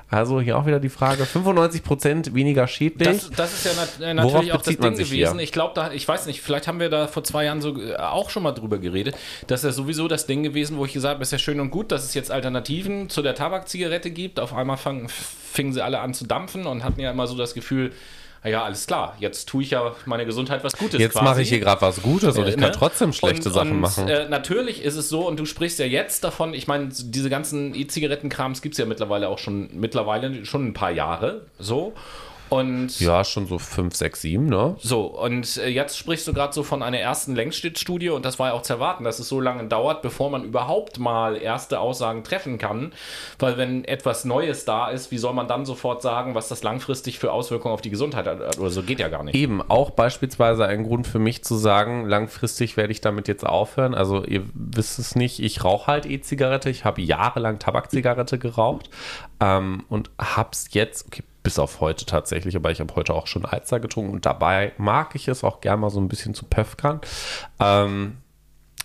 [0.10, 3.08] Also hier auch wieder die Frage, 95% weniger schädlich.
[3.08, 5.34] Das, das ist ja nat äh, natürlich auch das Ding gewesen.
[5.36, 5.40] Hier?
[5.40, 7.96] Ich glaube, da, ich weiß nicht, vielleicht haben wir da vor zwei Jahren so äh,
[7.96, 9.16] auch schon mal drüber geredet.
[9.48, 11.70] Das ist ja sowieso das Ding gewesen, wo ich gesagt habe, ist ja schön und
[11.70, 14.40] gut, dass es jetzt Alternativen zu der Tabakzigarette gibt.
[14.40, 17.49] Auf einmal fangen, fingen sie alle an zu dampfen und hatten ja immer so das
[17.54, 17.92] Gefühl,
[18.44, 21.00] ja, alles klar, jetzt tue ich ja meine Gesundheit was Gutes.
[21.00, 22.72] Jetzt mache ich hier gerade was Gutes und ich kann ne?
[22.72, 24.08] trotzdem schlechte und, Sachen und, machen.
[24.08, 27.76] Äh, natürlich ist es so, und du sprichst ja jetzt davon, ich meine, diese ganzen
[27.76, 31.94] E-Zigarettenkrams gibt es ja mittlerweile auch schon mittlerweile schon ein paar Jahre so.
[32.50, 34.76] Und ja, schon so 5, 6, 7, ne?
[34.80, 38.50] So, und äh, jetzt sprichst du gerade so von einer ersten Längsschnittstudie und das war
[38.50, 42.24] ja auch zu erwarten, dass es so lange dauert, bevor man überhaupt mal erste Aussagen
[42.24, 42.92] treffen kann.
[43.38, 47.20] Weil wenn etwas Neues da ist, wie soll man dann sofort sagen, was das langfristig
[47.20, 48.58] für Auswirkungen auf die Gesundheit hat?
[48.58, 49.36] Oder so geht ja gar nicht.
[49.36, 53.94] Eben, auch beispielsweise ein Grund für mich zu sagen, langfristig werde ich damit jetzt aufhören.
[53.94, 56.70] Also ihr wisst es nicht, ich rauche halt E-Zigarette.
[56.70, 58.90] Ich habe jahrelang Tabakzigarette geraucht
[59.40, 63.46] ähm, und hab's jetzt, okay, bis auf heute tatsächlich, aber ich habe heute auch schon
[63.46, 67.02] Alster getrunken und dabei mag ich es auch gerne mal so ein bisschen zu pöfkern.
[67.60, 68.18] Ähm,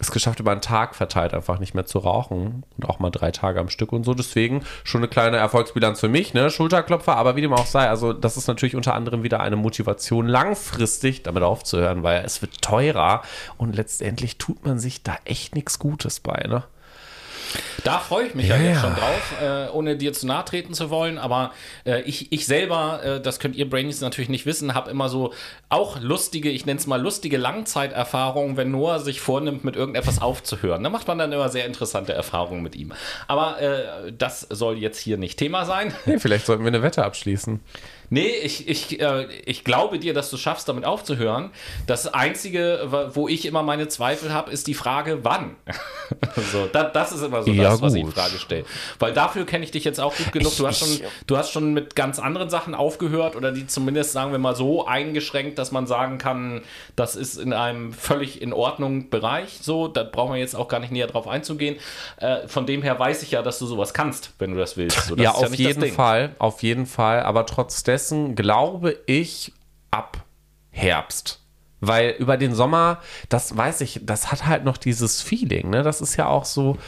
[0.00, 3.30] es geschafft, über einen Tag verteilt einfach nicht mehr zu rauchen und auch mal drei
[3.30, 4.12] Tage am Stück und so.
[4.12, 6.50] Deswegen schon eine kleine Erfolgsbilanz für mich, ne?
[6.50, 7.88] Schulterklopfer, aber wie dem auch sei.
[7.88, 12.60] Also, das ist natürlich unter anderem wieder eine Motivation, langfristig damit aufzuhören, weil es wird
[12.60, 13.22] teurer
[13.56, 16.64] und letztendlich tut man sich da echt nichts Gutes bei, ne?
[17.84, 20.74] Da freue ich mich ja, ja jetzt schon drauf, äh, ohne dir zu nahe treten
[20.74, 21.18] zu wollen.
[21.18, 21.52] Aber
[21.84, 25.32] äh, ich, ich selber, äh, das könnt ihr Brainies natürlich nicht wissen, habe immer so
[25.68, 30.82] auch lustige, ich nenne es mal lustige Langzeiterfahrungen, wenn Noah sich vornimmt, mit irgendetwas aufzuhören.
[30.82, 32.92] Da macht man dann immer sehr interessante Erfahrungen mit ihm.
[33.28, 35.94] Aber äh, das soll jetzt hier nicht Thema sein.
[36.06, 37.60] Nee, vielleicht sollten wir eine Wette abschließen.
[38.14, 41.50] Nee, ich, ich, äh, ich glaube dir, dass du schaffst, damit aufzuhören.
[41.88, 45.56] Das Einzige, wo ich immer meine Zweifel habe, ist die Frage, wann.
[46.52, 48.64] so, da, das ist immer so ja, das, was ich in Frage stelle.
[49.00, 50.56] Weil dafür kenne ich dich jetzt auch gut genug.
[50.56, 54.30] Du hast, schon, du hast schon mit ganz anderen Sachen aufgehört oder die zumindest, sagen
[54.30, 56.62] wir mal, so eingeschränkt, dass man sagen kann,
[56.94, 59.58] das ist in einem völlig in Ordnung Bereich.
[59.60, 61.80] So, da brauchen wir jetzt auch gar nicht näher drauf einzugehen.
[62.18, 65.08] Äh, von dem her weiß ich ja, dass du sowas kannst, wenn du das willst.
[65.08, 67.20] So, das ja, auf ja jeden Fall, auf jeden Fall.
[67.24, 68.03] Aber trotzdem dessen
[68.34, 69.52] glaube ich
[69.90, 70.24] ab
[70.70, 71.43] Herbst.
[71.86, 75.82] Weil über den Sommer, das weiß ich, das hat halt noch dieses Feeling, ne?
[75.82, 76.78] Das ist ja auch so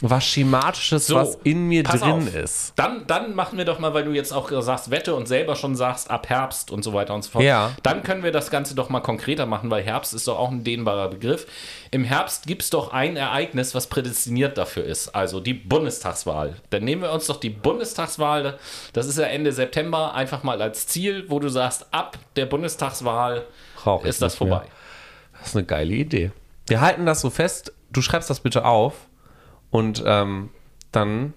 [0.00, 2.34] was Schematisches, so, was in mir drin auf.
[2.34, 2.72] ist.
[2.76, 5.76] Dann, dann machen wir doch mal, weil du jetzt auch sagst, Wette und selber schon
[5.76, 7.44] sagst, ab Herbst und so weiter und so fort.
[7.44, 7.70] Ja.
[7.82, 10.64] Dann können wir das Ganze doch mal konkreter machen, weil Herbst ist doch auch ein
[10.64, 11.46] dehnbarer Begriff.
[11.90, 16.56] Im Herbst gibt es doch ein Ereignis, was prädestiniert dafür ist, also die Bundestagswahl.
[16.70, 18.58] Dann nehmen wir uns doch die Bundestagswahl,
[18.92, 23.44] das ist ja Ende September, einfach mal als Ziel, wo du sagst, ab der Bundestagswahl
[23.82, 24.60] Traurig ist das vorbei.
[24.60, 24.68] Mehr.
[25.38, 26.30] Das ist eine geile Idee.
[26.66, 27.72] Wir halten das so fest.
[27.90, 29.08] Du schreibst das bitte auf
[29.70, 30.50] und ähm,
[30.92, 31.34] dann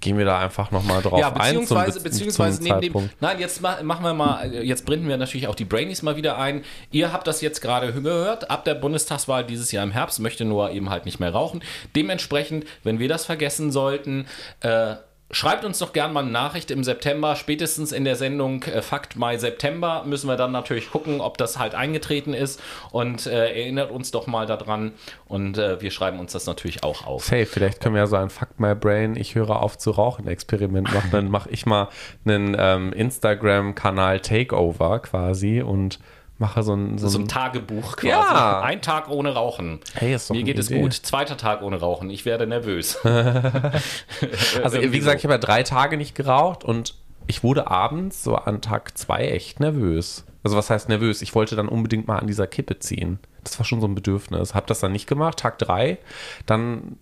[0.00, 1.92] gehen wir da einfach nochmal drauf ja, beziehungsweise, ein.
[1.92, 3.10] Zum, beziehungsweise neben dem.
[3.20, 6.64] Nein, jetzt machen wir mal, jetzt bringen wir natürlich auch die Brainies mal wieder ein.
[6.90, 8.50] Ihr habt das jetzt gerade gehört.
[8.50, 11.62] Ab der Bundestagswahl dieses Jahr im Herbst möchte Noah eben halt nicht mehr rauchen.
[11.96, 14.26] Dementsprechend, wenn wir das vergessen sollten,
[14.60, 14.94] äh,
[15.30, 19.16] Schreibt uns doch gerne mal eine Nachricht im September, spätestens in der Sendung äh, Fakt
[19.16, 20.04] Mai September.
[20.06, 22.62] Müssen wir dann natürlich gucken, ob das halt eingetreten ist.
[22.92, 24.92] Und äh, erinnert uns doch mal daran.
[25.26, 27.30] Und äh, wir schreiben uns das natürlich auch auf.
[27.30, 30.26] Hey, vielleicht können wir ja so ein Fuck My Brain, ich höre auf zu rauchen
[30.26, 31.88] Experiment machen, dann mache ich mal
[32.24, 35.98] einen ähm, Instagram-Kanal Takeover quasi und
[36.38, 38.08] mache so ein, so, so ein Tagebuch quasi.
[38.08, 38.60] Ja.
[38.60, 39.80] Ein Tag ohne Rauchen.
[39.94, 40.92] Hey, Mir geht es gut.
[40.92, 42.10] Zweiter Tag ohne Rauchen.
[42.10, 42.96] Ich werde nervös.
[43.04, 46.94] also wie gesagt, ich habe ja drei Tage nicht geraucht und
[47.26, 50.24] ich wurde abends so an Tag zwei echt nervös.
[50.44, 51.22] Also was heißt nervös?
[51.22, 53.18] Ich wollte dann unbedingt mal an dieser Kippe ziehen.
[53.44, 54.54] Das war schon so ein Bedürfnis.
[54.54, 55.38] Hab das dann nicht gemacht.
[55.38, 55.98] Tag drei.
[56.46, 56.96] Dann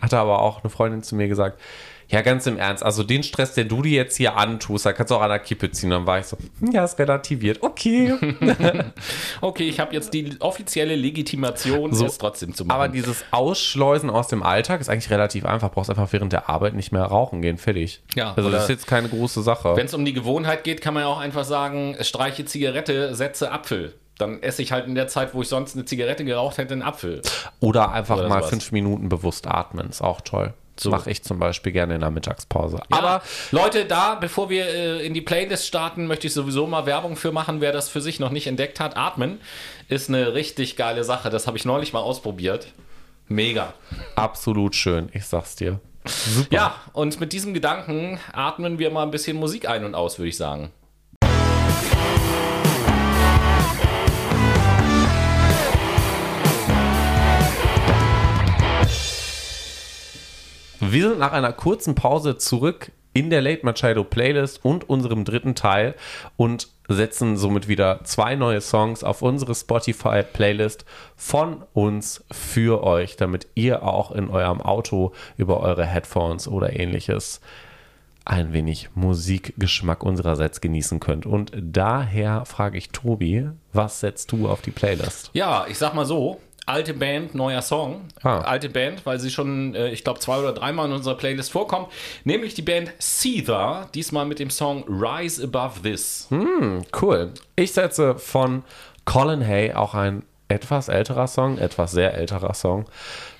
[0.00, 1.60] hatte aber auch eine Freundin zu mir gesagt,
[2.10, 2.82] Ja, ganz im Ernst.
[2.82, 5.38] Also den Stress, den du dir jetzt hier antust, da kannst du auch an der
[5.38, 5.90] Kippe ziehen.
[5.90, 7.62] Dann war ich so, hm, ja, ist relativiert.
[7.62, 8.14] Okay.
[9.40, 12.74] okay, ich habe jetzt die offizielle Legitimation, So, es trotzdem zu machen.
[12.74, 15.70] Aber dieses Ausschleusen aus dem Alltag ist eigentlich relativ einfach.
[15.70, 17.58] Brauchst einfach während der Arbeit nicht mehr rauchen gehen.
[17.58, 18.02] Fertig.
[18.16, 19.76] Ja, Also das ist jetzt keine große Sache.
[19.76, 23.52] Wenn es um die Gewohnheit geht, kann man ja auch einfach sagen, streiche Zigarette, setze
[23.52, 23.94] Apfel.
[24.18, 26.82] Dann esse ich halt in der Zeit, wo ich sonst eine Zigarette geraucht hätte, einen
[26.82, 27.22] Apfel.
[27.60, 29.88] Oder einfach Oder mal fünf Minuten bewusst atmen.
[29.88, 30.52] Ist auch toll.
[30.82, 30.90] So.
[30.90, 32.80] mache ich zum Beispiel gerne in der Mittagspause.
[32.90, 36.86] Aber Aber Leute, da, bevor wir äh, in die Playlist starten, möchte ich sowieso mal
[36.86, 38.96] Werbung für machen, wer das für sich noch nicht entdeckt hat.
[38.96, 39.40] Atmen
[39.88, 41.30] ist eine richtig geile Sache.
[41.30, 42.68] Das habe ich neulich mal ausprobiert.
[43.28, 43.74] Mega.
[44.16, 45.08] absolut schön.
[45.12, 45.80] Ich sag's dir.
[46.06, 46.48] Super.
[46.50, 50.30] Ja, und mit diesem Gedanken atmen wir mal ein bisschen Musik ein und aus, würde
[50.30, 50.72] ich sagen.
[60.82, 65.54] Wir sind nach einer kurzen Pause zurück in der Late Machado Playlist und unserem dritten
[65.54, 65.94] Teil
[66.38, 73.16] und setzen somit wieder zwei neue Songs auf unsere Spotify Playlist von uns für euch,
[73.16, 77.42] damit ihr auch in eurem Auto über eure Headphones oder ähnliches
[78.24, 81.26] ein wenig Musikgeschmack unsererseits genießen könnt.
[81.26, 85.30] Und daher frage ich Tobi, was setzt du auf die Playlist?
[85.34, 86.40] Ja, ich sag mal so.
[86.70, 88.02] Alte Band, neuer Song.
[88.22, 88.42] Ah.
[88.42, 91.88] Alte Band, weil sie schon, äh, ich glaube, zwei oder dreimal in unserer Playlist vorkommt.
[92.22, 96.28] Nämlich die Band Seether, diesmal mit dem Song Rise Above This.
[96.30, 97.32] Cool.
[97.56, 98.62] Ich setze von
[99.04, 102.84] Colin Hay auch ein etwas älterer Song, etwas sehr älterer Song,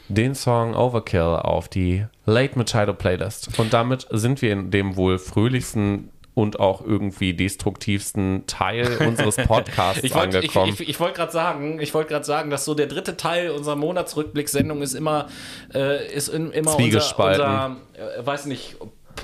[0.08, 3.60] den Song Overkill auf die Late Machado Playlist.
[3.60, 6.10] Und damit sind wir in dem wohl fröhlichsten
[6.40, 10.72] und auch irgendwie destruktivsten Teil unseres Podcasts Ich wollte ich, angekommen.
[10.72, 13.76] ich, ich wollt gerade sagen, ich wollte gerade sagen, dass so der dritte Teil unserer
[13.76, 15.28] Monatsrückblickssendung ist immer,
[15.74, 18.76] äh, ist in, immer unser, unser äh, weiß nicht,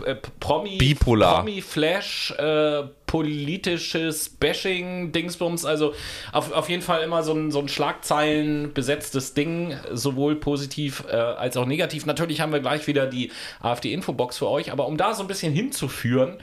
[0.04, 1.36] äh, Promi, Bipolar.
[1.36, 5.94] Promi Flash, äh, politisches Bashing, Dingsbums, also
[6.32, 11.14] auf, auf jeden Fall immer so ein, so ein Schlagzeilen besetztes Ding, sowohl positiv äh,
[11.14, 12.06] als auch negativ.
[12.06, 13.30] Natürlich haben wir gleich wieder die
[13.60, 16.38] AfD-Infobox für euch, aber um da so ein bisschen hinzuführen,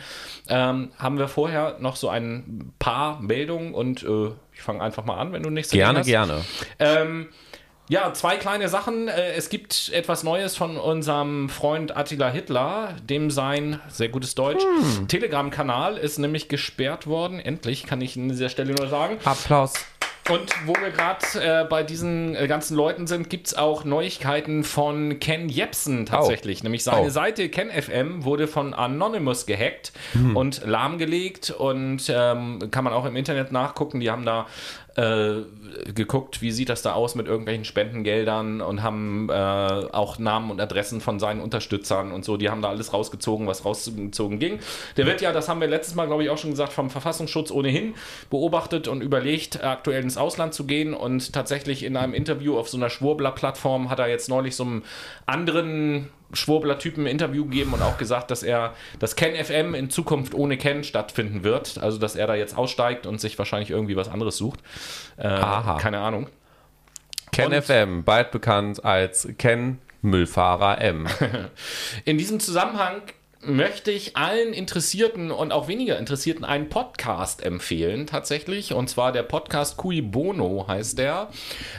[0.48, 5.18] ähm, haben wir vorher noch so ein paar Meldungen und äh, ich fange einfach mal
[5.18, 6.06] an, wenn du nichts gerne, hast.
[6.06, 6.42] gerne.
[6.80, 7.28] Ähm,
[7.90, 9.08] ja, zwei kleine Sachen.
[9.08, 14.64] Äh, Es gibt etwas Neues von unserem Freund Attila Hitler, dem sein, sehr gutes Deutsch,
[15.08, 17.40] Telegram-Kanal ist nämlich gesperrt worden.
[17.40, 19.18] Endlich, kann ich an dieser Stelle nur sagen.
[19.26, 19.74] Applaus.
[20.30, 21.20] Und wo wir gerade
[21.64, 26.64] äh, bei diesen äh, ganzen Leuten sind, gibt es auch Neuigkeiten von Ken Jepsen tatsächlich.
[26.64, 27.10] Nämlich seine Oh.
[27.10, 29.92] Seite KenFM wurde von Anonymous gehackt
[30.34, 34.00] und lahmgelegt und ähm, kann man auch im Internet nachgucken.
[34.00, 34.48] Die haben da
[34.96, 35.42] äh,
[35.94, 40.62] geguckt, wie sieht das da aus mit irgendwelchen Spendengeldern und haben äh, auch Namen und
[40.62, 42.38] Adressen von seinen Unterstützern und so.
[42.38, 44.60] Die haben da alles rausgezogen, was rausgezogen ging.
[44.98, 47.50] Der wird ja, das haben wir letztes Mal, glaube ich, auch schon gesagt, vom Verfassungsschutz
[47.50, 47.96] ohnehin
[48.30, 50.94] beobachtet und überlegt, aktuell ins Ausland zu gehen.
[50.94, 54.84] Und tatsächlich in einem Interview auf so einer Schwurbler-Plattform hat er jetzt neulich so einem
[55.26, 60.34] anderen Schwurbler-Typen ein Interview gegeben und auch gesagt, dass er das Ken FM in Zukunft
[60.34, 61.78] ohne Ken stattfinden wird.
[61.78, 64.60] Also, dass er da jetzt aussteigt und sich wahrscheinlich irgendwie was anderes sucht.
[65.18, 65.78] Äh, Aha.
[65.78, 66.28] Keine Ahnung.
[67.32, 71.08] Ken Und- FM, bald bekannt als Ken Müllfahrer M.
[72.06, 73.02] In diesem Zusammenhang
[73.46, 78.74] möchte ich allen Interessierten und auch weniger Interessierten einen Podcast empfehlen, tatsächlich.
[78.74, 81.30] Und zwar der Podcast Cui Bono heißt der.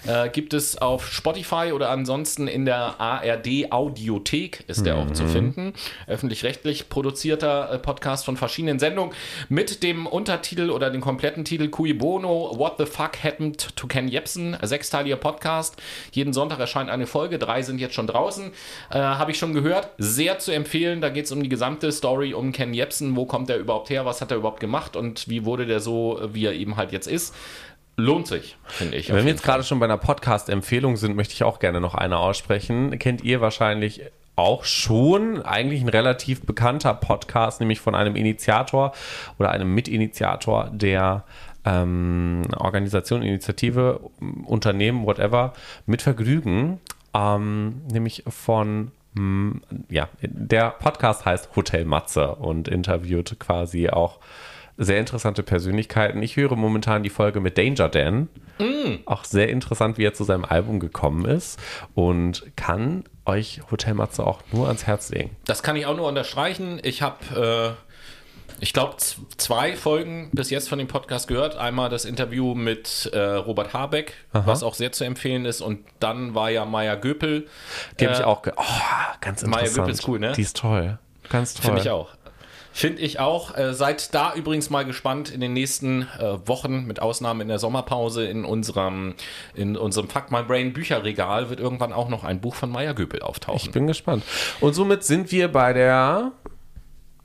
[0.07, 5.27] Äh, gibt es auf Spotify oder ansonsten in der ARD Audiothek ist der auch zu
[5.27, 5.73] finden.
[6.07, 9.15] Öffentlich-rechtlich produzierter äh, Podcast von verschiedenen Sendungen
[9.49, 14.09] mit dem Untertitel oder dem kompletten Titel Cui Bono, What the Fuck Happened to Ken
[14.09, 14.57] Jebsen?
[14.63, 15.77] Sechsteiliger Podcast.
[16.13, 17.39] Jeden Sonntag erscheint eine Folge.
[17.39, 18.53] Drei sind jetzt schon draußen.
[18.91, 19.91] Äh, Habe ich schon gehört.
[19.99, 21.01] Sehr zu empfehlen.
[21.01, 23.15] Da geht es um die gesamte Story um Ken Jebsen.
[23.15, 24.05] Wo kommt er überhaupt her?
[24.05, 24.97] Was hat er überhaupt gemacht?
[24.97, 27.33] Und wie wurde der so, wie er eben halt jetzt ist?
[27.97, 29.09] Lohnt sich, finde ich.
[29.09, 32.19] Wenn wir jetzt gerade schon bei einer Podcast-Empfehlung sind, möchte ich auch gerne noch eine
[32.19, 32.99] aussprechen.
[32.99, 34.03] Kennt ihr wahrscheinlich
[34.35, 38.93] auch schon eigentlich ein relativ bekannter Podcast, nämlich von einem Initiator
[39.39, 41.23] oder einem Mitinitiator der
[41.65, 44.01] ähm, Organisation, Initiative,
[44.45, 45.53] Unternehmen, whatever,
[45.87, 46.81] mit Vergnügen,
[47.15, 48.91] ähm, nämlich von
[49.91, 54.19] ja, der Podcast heißt Hotel Matze und interviewt quasi auch
[54.77, 56.21] sehr interessante Persönlichkeiten.
[56.23, 58.29] Ich höre momentan die Folge mit Danger Dan.
[59.07, 61.61] Auch sehr interessant, wie er zu seinem Album gekommen ist
[61.95, 65.37] und kann euch Hotel Matze auch nur ans Herz legen.
[65.45, 66.81] Das kann ich auch nur unterstreichen.
[66.83, 67.94] Ich habe, äh,
[68.61, 71.57] ich glaube, zwei Folgen bis jetzt von dem Podcast gehört.
[71.57, 75.61] Einmal das Interview mit äh, Robert Habeck, was auch sehr zu empfehlen ist.
[75.61, 77.47] Und dann war ja Maya Göpel.
[78.01, 78.43] Die habe Äh, ich auch.
[78.43, 78.63] Ge oh,
[79.21, 79.77] ganz Maya interessant.
[79.77, 80.33] Göpel ist cool, ne?
[80.33, 80.99] Die ist toll.
[81.29, 81.65] Ganz toll.
[81.67, 82.11] Finde ich auch.
[82.77, 83.57] Finde ich auch.
[83.57, 87.61] Äh, seid da übrigens mal gespannt in den nächsten äh, Wochen, mit Ausnahme in der
[87.61, 89.15] Sommerpause, in unserem,
[89.55, 93.23] in unserem Fuck My Brain Bücherregal wird irgendwann auch noch ein Buch von Maya Göbel
[93.23, 93.61] auftauchen.
[93.63, 94.25] Ich bin gespannt.
[94.61, 96.33] Und somit sind wir bei der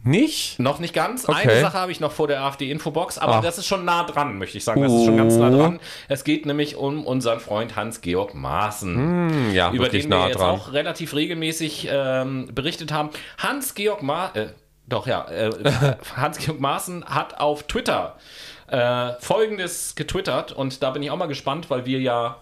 [0.04, 0.60] nicht?
[0.60, 1.28] Noch nicht ganz.
[1.28, 1.50] Okay.
[1.50, 3.42] Eine Sache habe ich noch vor der AfD-Infobox, aber Ach.
[3.42, 4.82] das ist schon nah dran, möchte ich sagen.
[4.82, 5.58] Das ist schon ganz nah Oh.
[5.58, 5.80] dran.
[6.08, 8.96] Es geht nämlich um unseren Freund Hans-Georg Maaßen.
[8.96, 10.50] Hm, ja, über den wir nah jetzt dran.
[10.56, 13.10] auch relativ regelmäßig ähm, berichtet haben.
[13.38, 14.48] Hans-Georg Maaßen, äh,
[14.88, 15.52] doch ja, äh,
[16.16, 18.16] Hans-Georg Maaßen hat auf Twitter
[18.68, 22.38] äh, Folgendes getwittert und da bin ich auch mal gespannt, weil wir ja,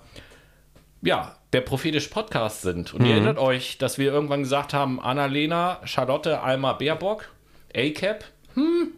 [1.01, 2.93] ja, der prophetische Podcast sind.
[2.93, 3.11] Und ihr Mhm.
[3.13, 7.29] erinnert euch, dass wir irgendwann gesagt haben, Annalena, Charlotte, Alma, Baerbock,
[7.77, 8.23] ACAP,
[8.55, 8.91] hm,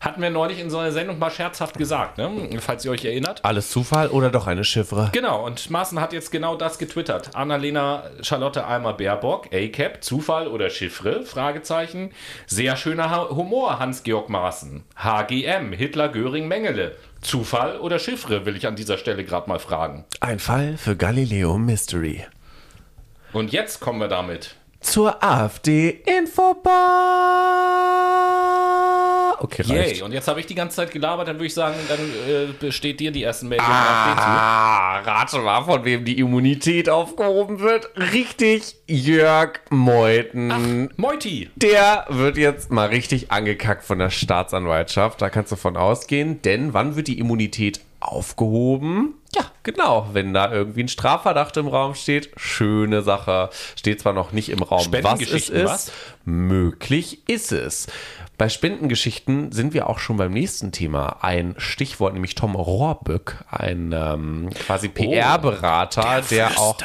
[0.00, 2.30] hatten wir neulich in so einer Sendung mal scherzhaft gesagt, ne?
[2.60, 3.44] falls ihr euch erinnert.
[3.44, 5.10] Alles Zufall oder doch eine Chiffre?
[5.12, 7.34] Genau, und Maaßen hat jetzt genau das getwittert.
[7.34, 11.24] Annalena Charlotte Almer Baerbock, ACAP, Zufall oder Chiffre?
[11.24, 12.12] Fragezeichen.
[12.46, 14.84] Sehr schöner Ha- Humor, Hans-Georg Maaßen.
[14.96, 16.94] HGM, Hitler, Göring, Mengele.
[17.20, 20.04] Zufall oder Chiffre, will ich an dieser Stelle gerade mal fragen.
[20.20, 22.24] Ein Fall für Galileo Mystery.
[23.32, 24.54] Und jetzt kommen wir damit.
[24.80, 26.00] Zur AfD
[28.18, 29.42] Infobar.
[29.42, 29.96] Okay, reicht.
[29.96, 32.46] Yay, und jetzt habe ich die ganze Zeit gelabert, dann würde ich sagen, dann äh,
[32.58, 37.88] besteht dir die ersten Meldungen Ah, rate mal, von wem die Immunität aufgehoben wird.
[37.96, 40.88] Richtig, Jörg Meuthen.
[40.96, 41.00] zu.
[41.00, 41.50] Moiti.
[41.56, 45.22] Der wird jetzt mal richtig angekackt von der Staatsanwaltschaft.
[45.22, 46.42] Da kannst du von ausgehen.
[46.42, 49.14] Denn wann wird die Immunität aufgehoben?
[49.34, 50.08] Ja, genau.
[50.12, 52.30] Wenn da irgendwie ein Strafverdacht im Raum steht.
[52.36, 53.50] Schöne Sache.
[53.76, 55.64] Steht zwar noch nicht im Raum, was es ist.
[55.64, 55.92] was?
[56.24, 57.88] Möglich ist es.
[58.38, 61.16] Bei Spendengeschichten sind wir auch schon beim nächsten Thema.
[61.22, 66.78] Ein Stichwort, nämlich Tom Rohrböck, ein ähm, quasi PR-Berater, der, auch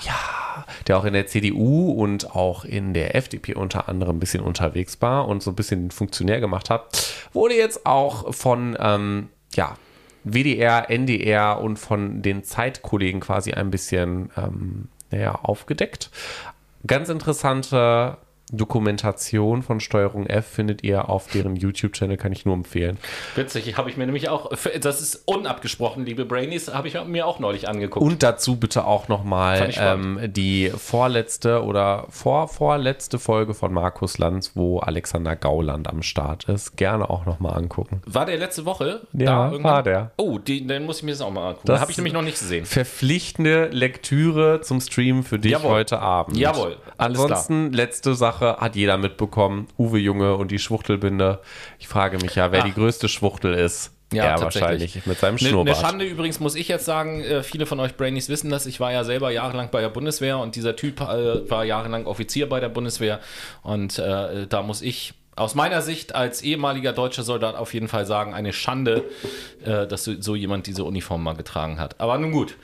[0.00, 4.42] ja, der auch in der CDU und auch in der FDP unter anderem ein bisschen
[4.42, 9.76] unterwegs war und so ein bisschen Funktionär gemacht hat, wurde jetzt auch von ähm, ja,
[10.24, 16.10] WDR, NDR und von den Zeitkollegen quasi ein bisschen ähm, naja, aufgedeckt.
[16.86, 18.18] Ganz interessante
[18.52, 22.98] Dokumentation von Steuerung F findet ihr auf deren YouTube-Channel, kann ich nur empfehlen.
[23.34, 27.38] Witzig, habe ich mir nämlich auch, das ist unabgesprochen, liebe Brainies, habe ich mir auch
[27.38, 28.04] neulich angeguckt.
[28.04, 34.52] Und dazu bitte auch nochmal ähm, die vorletzte oder vor, vorletzte Folge von Markus Lanz,
[34.54, 36.76] wo Alexander Gauland am Start ist.
[36.76, 38.00] Gerne auch nochmal angucken.
[38.06, 39.02] War der letzte Woche?
[39.12, 39.72] Ja, irgendwann?
[39.72, 40.10] war der.
[40.16, 41.66] Oh, die, dann muss ich mir das auch mal angucken.
[41.66, 42.64] Das- Habe ich nämlich noch nicht gesehen.
[42.64, 45.70] Verpflichtende Lektüre zum Stream für dich Jawohl.
[45.70, 46.36] heute Abend.
[46.36, 49.68] Jawohl, alles Ansonsten, letzte Sache hat jeder mitbekommen.
[49.78, 51.40] Uwe Junge und die Schwuchtelbinde.
[51.78, 52.66] Ich frage mich ja, wer Ah.
[52.66, 53.92] die größte Schwuchtel ist.
[54.10, 54.62] Ja, tatsächlich.
[54.62, 55.76] wahrscheinlich mit seinem Eine ne Schnurrbart.
[55.76, 58.90] Schande übrigens muss ich jetzt sagen, äh, viele von euch Brainies wissen das, ich war
[58.90, 62.70] ja selber jahrelang bei der Bundeswehr und dieser Typ äh, war jahrelang Offizier bei der
[62.70, 63.20] Bundeswehr
[63.62, 68.06] und äh, da muss ich aus meiner Sicht als ehemaliger deutscher Soldat auf jeden Fall
[68.06, 69.04] sagen, eine Schande,
[69.64, 72.00] äh, dass so, jemand diese Uniform mal getragen hat.
[72.00, 72.56] Aber nun gut.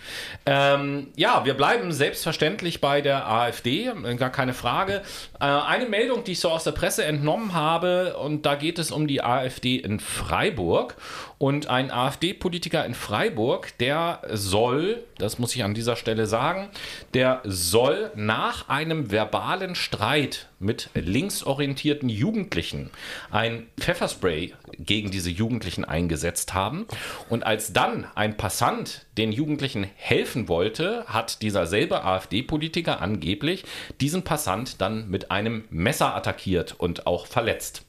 [0.47, 5.03] Ähm, ja, wir bleiben selbstverständlich bei der AfD, äh, gar keine Frage.
[5.41, 8.91] Äh, eine Meldung, die ich so aus der Presse entnommen habe, und da geht es
[8.91, 10.97] um die AfD in Freiburg.
[11.45, 16.71] Und ein AfD-Politiker in Freiburg, der soll, das muss ich an dieser Stelle sagen,
[17.13, 22.89] der soll nach einem verbalen Streit mit linksorientierten Jugendlichen
[23.31, 26.87] ein Pfefferspray gegen diese Jugendlichen eingesetzt haben.
[27.29, 33.67] Und als dann ein Passant den Jugendlichen helfen wollte, hat dieser selbe AfD-Politiker angeblich
[34.01, 37.85] diesen Passant dann mit einem Messer attackiert und auch verletzt.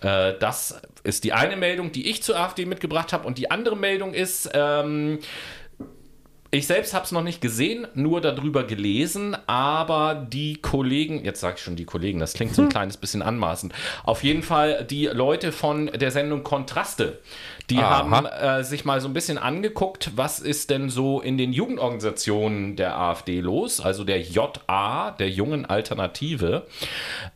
[0.00, 3.26] Äh, Das ist die eine Meldung, die ich zur AfD mitgebracht habe.
[3.26, 5.18] Und die andere Meldung ist, ähm,
[6.54, 11.56] ich selbst habe es noch nicht gesehen, nur darüber gelesen, aber die Kollegen, jetzt sage
[11.58, 13.74] ich schon die Kollegen, das klingt so ein kleines bisschen anmaßend.
[14.04, 17.18] Auf jeden Fall die Leute von der Sendung Kontraste,
[17.70, 18.08] die Aha.
[18.08, 22.76] haben äh, sich mal so ein bisschen angeguckt, was ist denn so in den Jugendorganisationen
[22.76, 26.68] der AfD los, also der JA, der Jungen Alternative.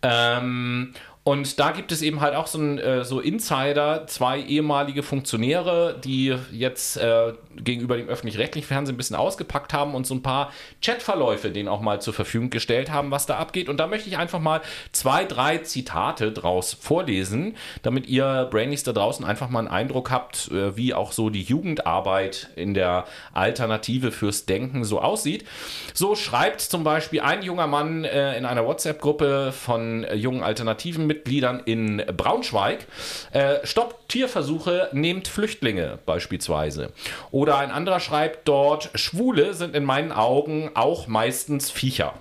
[0.00, 0.94] Ähm,
[1.28, 6.00] und da gibt es eben halt auch so, ein, äh, so Insider, zwei ehemalige Funktionäre,
[6.02, 10.50] die jetzt äh, gegenüber dem öffentlich-rechtlichen Fernsehen ein bisschen ausgepackt haben und so ein paar
[10.80, 13.68] Chatverläufe denen auch mal zur Verfügung gestellt haben, was da abgeht.
[13.68, 14.62] Und da möchte ich einfach mal
[14.92, 20.50] zwei, drei Zitate draus vorlesen, damit ihr Brainies da draußen einfach mal einen Eindruck habt,
[20.50, 23.04] äh, wie auch so die Jugendarbeit in der
[23.34, 25.44] Alternative fürs Denken so aussieht.
[25.92, 31.06] So schreibt zum Beispiel ein junger Mann äh, in einer WhatsApp-Gruppe von äh, jungen alternativen
[31.18, 32.86] Mitgliedern in Braunschweig,
[33.32, 36.92] äh, stoppt Tierversuche, nehmt Flüchtlinge beispielsweise.
[37.30, 42.14] Oder ein anderer schreibt dort, Schwule sind in meinen Augen auch meistens Viecher.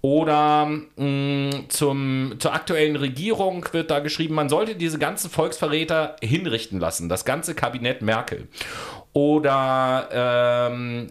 [0.00, 0.66] Oder
[0.96, 7.08] mh, zum, zur aktuellen Regierung wird da geschrieben, man sollte diese ganzen Volksverräter hinrichten lassen,
[7.08, 8.48] das ganze Kabinett Merkel.
[9.12, 10.08] Oder
[10.70, 11.08] ähm,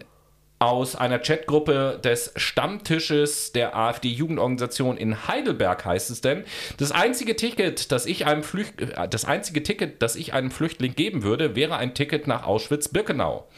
[0.62, 6.44] aus einer Chatgruppe des Stammtisches der AfD-Jugendorganisation in Heidelberg heißt es denn,
[6.78, 8.74] das einzige Ticket, das ich einem Flücht
[9.10, 13.48] das einzige Ticket, das ich einem Flüchtling geben würde, wäre ein Ticket nach Auschwitz-Birkenau.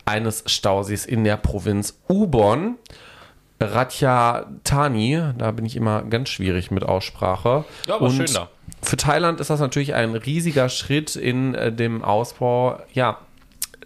[0.05, 2.77] eines Stausees in der Provinz Ubon.
[3.61, 7.65] Ratchatani, da bin ich immer ganz schwierig mit Aussprache.
[7.87, 8.49] Ja, aber schön da.
[8.83, 13.19] Für Thailand ist das natürlich ein riesiger Schritt in äh, dem Ausbau ja,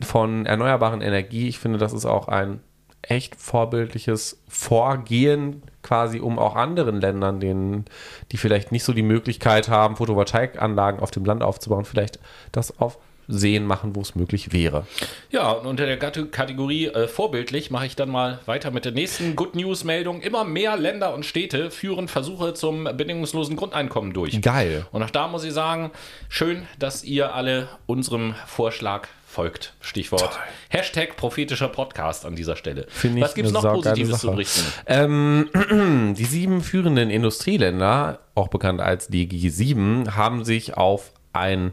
[0.01, 1.49] von erneuerbaren Energie.
[1.49, 2.61] Ich finde, das ist auch ein
[3.03, 7.85] echt vorbildliches Vorgehen, quasi um auch anderen Ländern, denen,
[8.33, 12.18] die vielleicht nicht so die Möglichkeit haben, Photovoltaikanlagen auf dem Land aufzubauen, vielleicht
[12.53, 12.99] das auf
[13.29, 14.87] Seen machen, wo es möglich wäre.
[15.31, 19.37] Ja, und unter der Kategorie äh, vorbildlich mache ich dann mal weiter mit der nächsten
[19.37, 20.20] Good News-Meldung.
[20.20, 24.41] Immer mehr Länder und Städte führen Versuche zum bedingungslosen Grundeinkommen durch.
[24.41, 24.87] Geil.
[24.93, 25.91] Und auch da muss ich sagen,
[26.29, 29.75] schön, dass ihr alle unserem Vorschlag folgt.
[29.81, 32.87] Stichwort Hashtag prophetischer Podcast an dieser Stelle.
[32.89, 34.62] Finde ich Was gibt es noch saugeile Positives zu berichten?
[34.87, 41.72] Ähm, die sieben führenden Industrieländer, auch bekannt als die G7, haben sich auf ein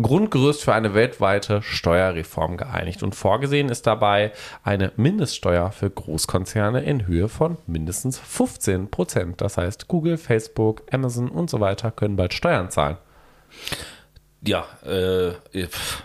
[0.00, 3.02] Grundgerüst für eine weltweite Steuerreform geeinigt.
[3.02, 4.32] Und vorgesehen ist dabei
[4.62, 9.40] eine Mindeststeuer für Großkonzerne in Höhe von mindestens 15 Prozent.
[9.40, 12.96] Das heißt, Google, Facebook, Amazon und so weiter können bald Steuern zahlen.
[14.42, 15.32] Ja, äh,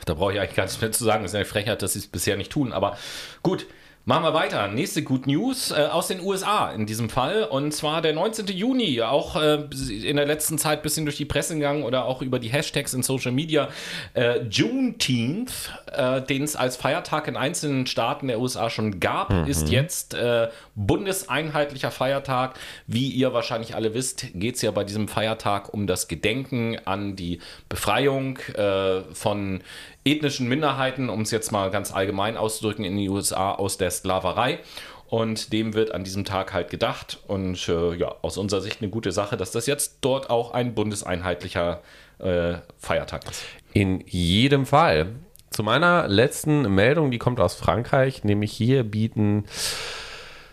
[0.06, 1.24] da brauche ich eigentlich gar nichts mehr zu sagen.
[1.24, 2.74] Es ist eine Frechheit, dass sie es bisher nicht tun.
[2.74, 2.98] Aber
[3.44, 3.68] gut,
[4.06, 4.68] machen wir weiter.
[4.68, 7.44] Nächste Good News äh, aus den USA in diesem Fall.
[7.44, 8.48] Und zwar der 19.
[8.48, 9.02] Juni.
[9.02, 9.66] Auch äh,
[10.04, 12.94] in der letzten Zeit ein bisschen durch die Presse gegangen oder auch über die Hashtags
[12.94, 13.70] in Social Media.
[14.14, 19.70] Äh, Juneteenth, äh, den es als Feiertag in einzelnen Staaten der USA schon gab, ist
[19.70, 22.60] jetzt äh, bundeseinheitlicher Feiertag.
[22.88, 27.16] Wie ihr wahrscheinlich alle wisst, geht es ja bei diesem Feiertag um das Gedenken an
[27.16, 27.40] die
[27.70, 29.62] Befreiung äh, von
[30.06, 34.60] ethnischen Minderheiten, um es jetzt mal ganz allgemein auszudrücken, in den USA aus der Sklaverei.
[35.08, 37.20] Und dem wird an diesem Tag halt gedacht.
[37.28, 40.74] Und äh, ja, aus unserer Sicht eine gute Sache, dass das jetzt dort auch ein
[40.74, 41.82] bundeseinheitlicher
[42.20, 43.44] äh, Feiertag ist.
[43.74, 45.08] In jedem Fall.
[45.52, 49.46] Zu meiner letzten Meldung, die kommt aus Frankreich, nämlich hier bieten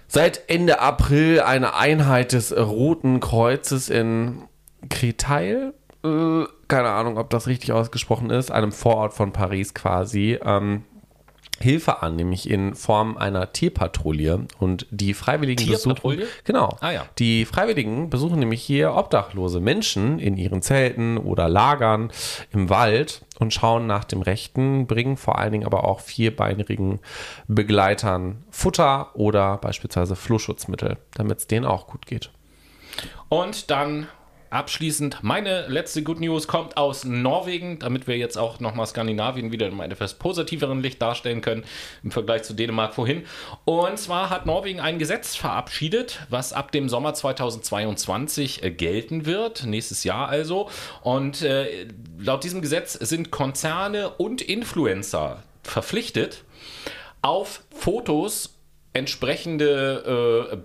[0.08, 4.42] seit Ende April eine Einheit des Roten Kreuzes in
[4.90, 5.72] Créteil,
[6.04, 10.84] äh, keine Ahnung, ob das richtig ausgesprochen ist, einem Vorort von Paris quasi, ähm,
[11.62, 14.46] Hilfe an, nämlich in Form einer Tierpatrouille.
[14.58, 16.22] Und die Freiwilligen besuchen.
[16.44, 16.78] Genau.
[16.80, 17.04] Ah, ja.
[17.18, 22.10] Die Freiwilligen besuchen nämlich hier obdachlose Menschen in ihren Zelten oder Lagern
[22.50, 26.98] im Wald und schauen nach dem Rechten, bringen vor allen Dingen aber auch vierbeinigen
[27.46, 32.30] Begleitern Futter oder beispielsweise Flohschutzmittel, damit es denen auch gut geht.
[33.28, 34.08] Und dann
[34.50, 39.66] abschließend meine letzte Good News kommt aus Norwegen, damit wir jetzt auch nochmal Skandinavien wieder
[39.66, 41.64] in einem etwas positiveren Licht darstellen können
[42.02, 43.24] im Vergleich zu Dänemark vorhin.
[43.64, 49.64] Und zwar hat Norwegen ein Gesetz verabschiedet, was ab dem Sommer 2022 äh, gelten wird,
[49.64, 50.68] nächstes Jahr also.
[51.02, 51.86] Und äh,
[52.18, 56.44] laut diesem Gesetz sind Konzerne und Influencer verpflichtet,
[57.22, 58.59] auf Fotos
[58.92, 60.56] entsprechende äh,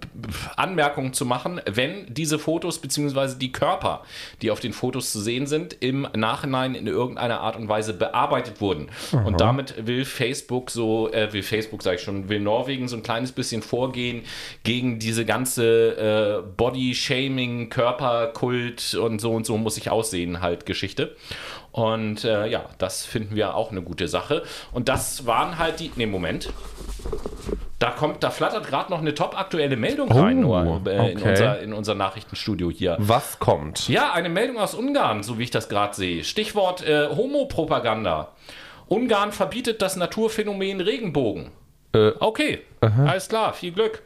[0.57, 3.36] Anmerkungen zu machen, wenn diese Fotos bzw.
[3.39, 4.03] die Körper,
[4.41, 8.61] die auf den Fotos zu sehen sind, im Nachhinein in irgendeiner Art und Weise bearbeitet
[8.61, 8.89] wurden.
[9.11, 9.26] Mhm.
[9.28, 13.03] Und damit will Facebook so, äh, will Facebook, sage ich schon, will Norwegen so ein
[13.03, 14.23] kleines bisschen vorgehen
[14.63, 21.15] gegen diese ganze äh, Body-Shaming, Körperkult und so und so muss ich aussehen halt Geschichte.
[21.76, 24.43] Und äh, ja, das finden wir auch eine gute Sache.
[24.71, 25.91] Und das waren halt die.
[25.97, 26.53] Ne, Moment.
[27.80, 31.11] Da kommt, da flattert gerade noch eine top aktuelle Meldung oh, rein nur, äh, okay.
[31.11, 32.95] in, unser, in unser Nachrichtenstudio hier.
[32.99, 33.89] Was kommt?
[33.89, 36.23] Ja, eine Meldung aus Ungarn, so wie ich das gerade sehe.
[36.23, 38.30] Stichwort äh, Homopropaganda.
[38.88, 41.51] Ungarn verbietet das Naturphänomen Regenbogen.
[41.93, 43.07] Äh, okay, aha.
[43.07, 44.01] alles klar, viel Glück.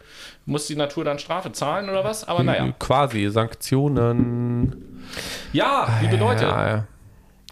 [0.47, 2.27] Muss die Natur dann Strafe zahlen oder was?
[2.27, 2.73] Aber naja.
[2.79, 5.05] Quasi, Sanktionen.
[5.53, 6.45] Ja, liebe Leute.
[6.45, 6.87] Ja,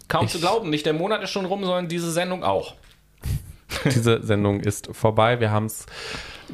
[0.08, 2.74] Kaum ich, zu glauben, nicht der Monat ist schon rum, sondern diese Sendung auch.
[3.84, 5.40] Diese Sendung ist vorbei.
[5.40, 5.84] Wir haben es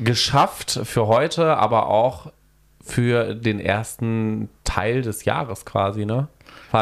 [0.03, 2.33] geschafft für heute, aber auch
[2.83, 6.29] für den ersten Teil des Jahres quasi, ne?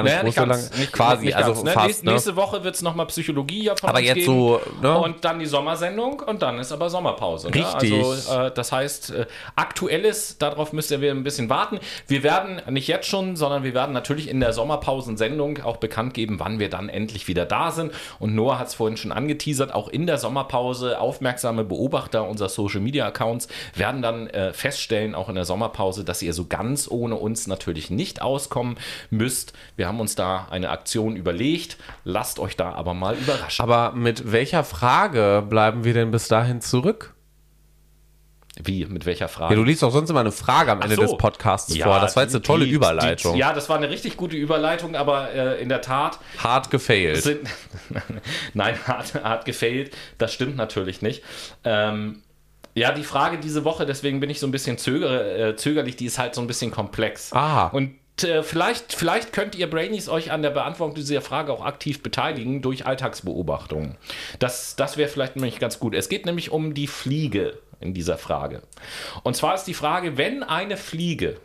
[0.01, 1.70] Nicht, naja, ganz, so nicht quasi, nicht also ganz, ne?
[1.72, 2.12] fast, nächste, ne?
[2.12, 4.26] nächste Woche wird es nochmal Psychologie ja von aber jetzt geben.
[4.26, 4.99] so ne?
[4.99, 7.51] und dann die Sommersendung und dann ist aber Sommerpause.
[7.51, 7.57] Ne?
[7.57, 7.90] Richtig.
[7.90, 7.99] Ne?
[7.99, 9.26] Also äh, das heißt äh,
[9.57, 11.78] aktuelles, darauf müsst ihr ein bisschen warten.
[12.07, 16.40] Wir werden nicht jetzt schon, sondern wir werden natürlich in der Sommerpausensendung auch bekannt geben,
[16.40, 17.93] wann wir dann endlich wieder da sind.
[18.18, 22.80] Und Noah hat es vorhin schon angeteasert, auch in der Sommerpause aufmerksame Beobachter unserer Social
[22.80, 27.16] Media Accounts werden dann äh, feststellen, auch in der Sommerpause, dass ihr so ganz ohne
[27.16, 28.76] uns natürlich nicht auskommen
[29.11, 29.53] müsst.
[29.76, 31.76] Wir haben uns da eine Aktion überlegt.
[32.05, 33.62] Lasst euch da aber mal überraschen.
[33.62, 37.14] Aber mit welcher Frage bleiben wir denn bis dahin zurück?
[38.62, 38.85] Wie?
[38.85, 39.55] Mit welcher Frage?
[39.55, 41.03] Ja, du liest doch sonst immer eine Frage am Ende so.
[41.03, 42.01] des Podcasts ja, vor.
[42.01, 43.33] Das war jetzt eine tolle die, Überleitung.
[43.33, 46.18] Die, ja, das war eine richtig gute Überleitung, aber äh, in der Tat.
[46.39, 47.22] Hart gefailt.
[47.22, 47.49] Sind,
[48.55, 49.97] Nein, hart, hart gefailt.
[50.18, 51.22] Das stimmt natürlich nicht.
[51.64, 52.22] Ähm,
[52.74, 56.07] ja, die Frage diese Woche, deswegen bin ich so ein bisschen zöger, äh, zögerlich, die
[56.07, 57.33] ist halt so ein bisschen komplex.
[57.33, 57.66] Ah.
[57.68, 57.95] Und
[58.25, 62.62] äh, vielleicht, vielleicht könnt ihr Brainies euch an der Beantwortung dieser Frage auch aktiv beteiligen
[62.62, 63.97] durch Alltagsbeobachtungen.
[64.39, 65.95] Das, das wäre vielleicht nämlich ganz gut.
[65.95, 68.62] Es geht nämlich um die Fliege in dieser Frage.
[69.23, 71.37] Und zwar ist die Frage, wenn eine Fliege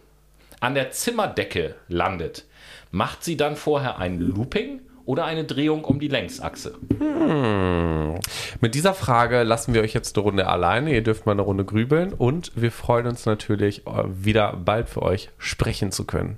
[0.59, 2.45] an der Zimmerdecke landet,
[2.91, 6.75] macht sie dann vorher ein Looping oder eine Drehung um die Längsachse?
[6.97, 8.19] Hm.
[8.59, 10.93] Mit dieser Frage lassen wir euch jetzt eine Runde alleine.
[10.93, 15.01] Ihr dürft mal eine Runde grübeln und wir freuen uns natürlich, äh, wieder bald für
[15.01, 16.37] euch sprechen zu können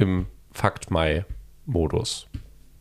[0.00, 2.26] im Fakt Mai-Modus.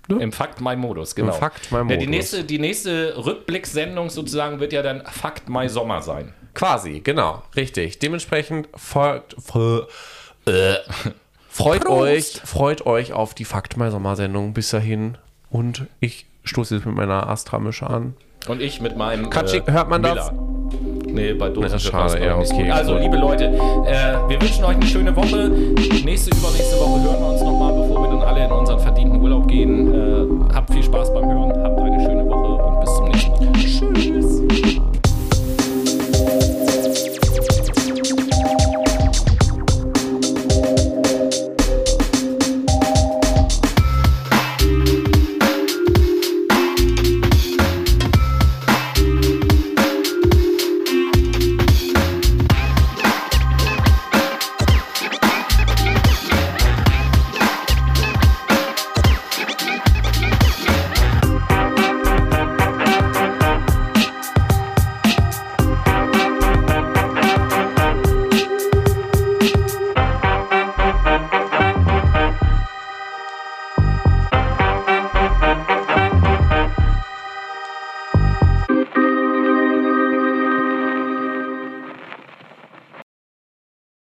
[0.10, 0.24] Ne?
[0.24, 1.34] Im Fakt Mai Modus, genau.
[1.34, 1.94] Im Fakt Mai Modus.
[1.94, 6.34] Ja, die nächste, die nächste Rückblicksendung sozusagen wird ja dann Fakt Mai Sommer sein.
[6.56, 8.00] Quasi, genau, richtig.
[8.00, 9.36] Dementsprechend folgt,
[10.48, 10.74] äh,
[11.50, 15.18] freut euch, freut euch auf die Fakt Mai Sommersendung bis dahin
[15.52, 18.16] und ich stoße jetzt mit meiner Astra-Mische an.
[18.48, 19.30] Und ich mit meinem.
[19.30, 20.34] Katschik, äh, hört man Miller.
[21.14, 22.72] Nee, bei Dosen das schade, ja, okay.
[22.72, 25.49] Also, liebe Leute, äh, wir wünschen euch eine schöne Woche.
[26.05, 29.47] Nächste, übernächste Woche hören wir uns nochmal, bevor wir dann alle in unseren verdienten Urlaub
[29.47, 29.93] gehen.
[29.93, 33.53] Äh, habt viel Spaß beim Hören, habt eine schöne Woche und bis zum nächsten Mal.
[33.53, 34.09] Tschüss.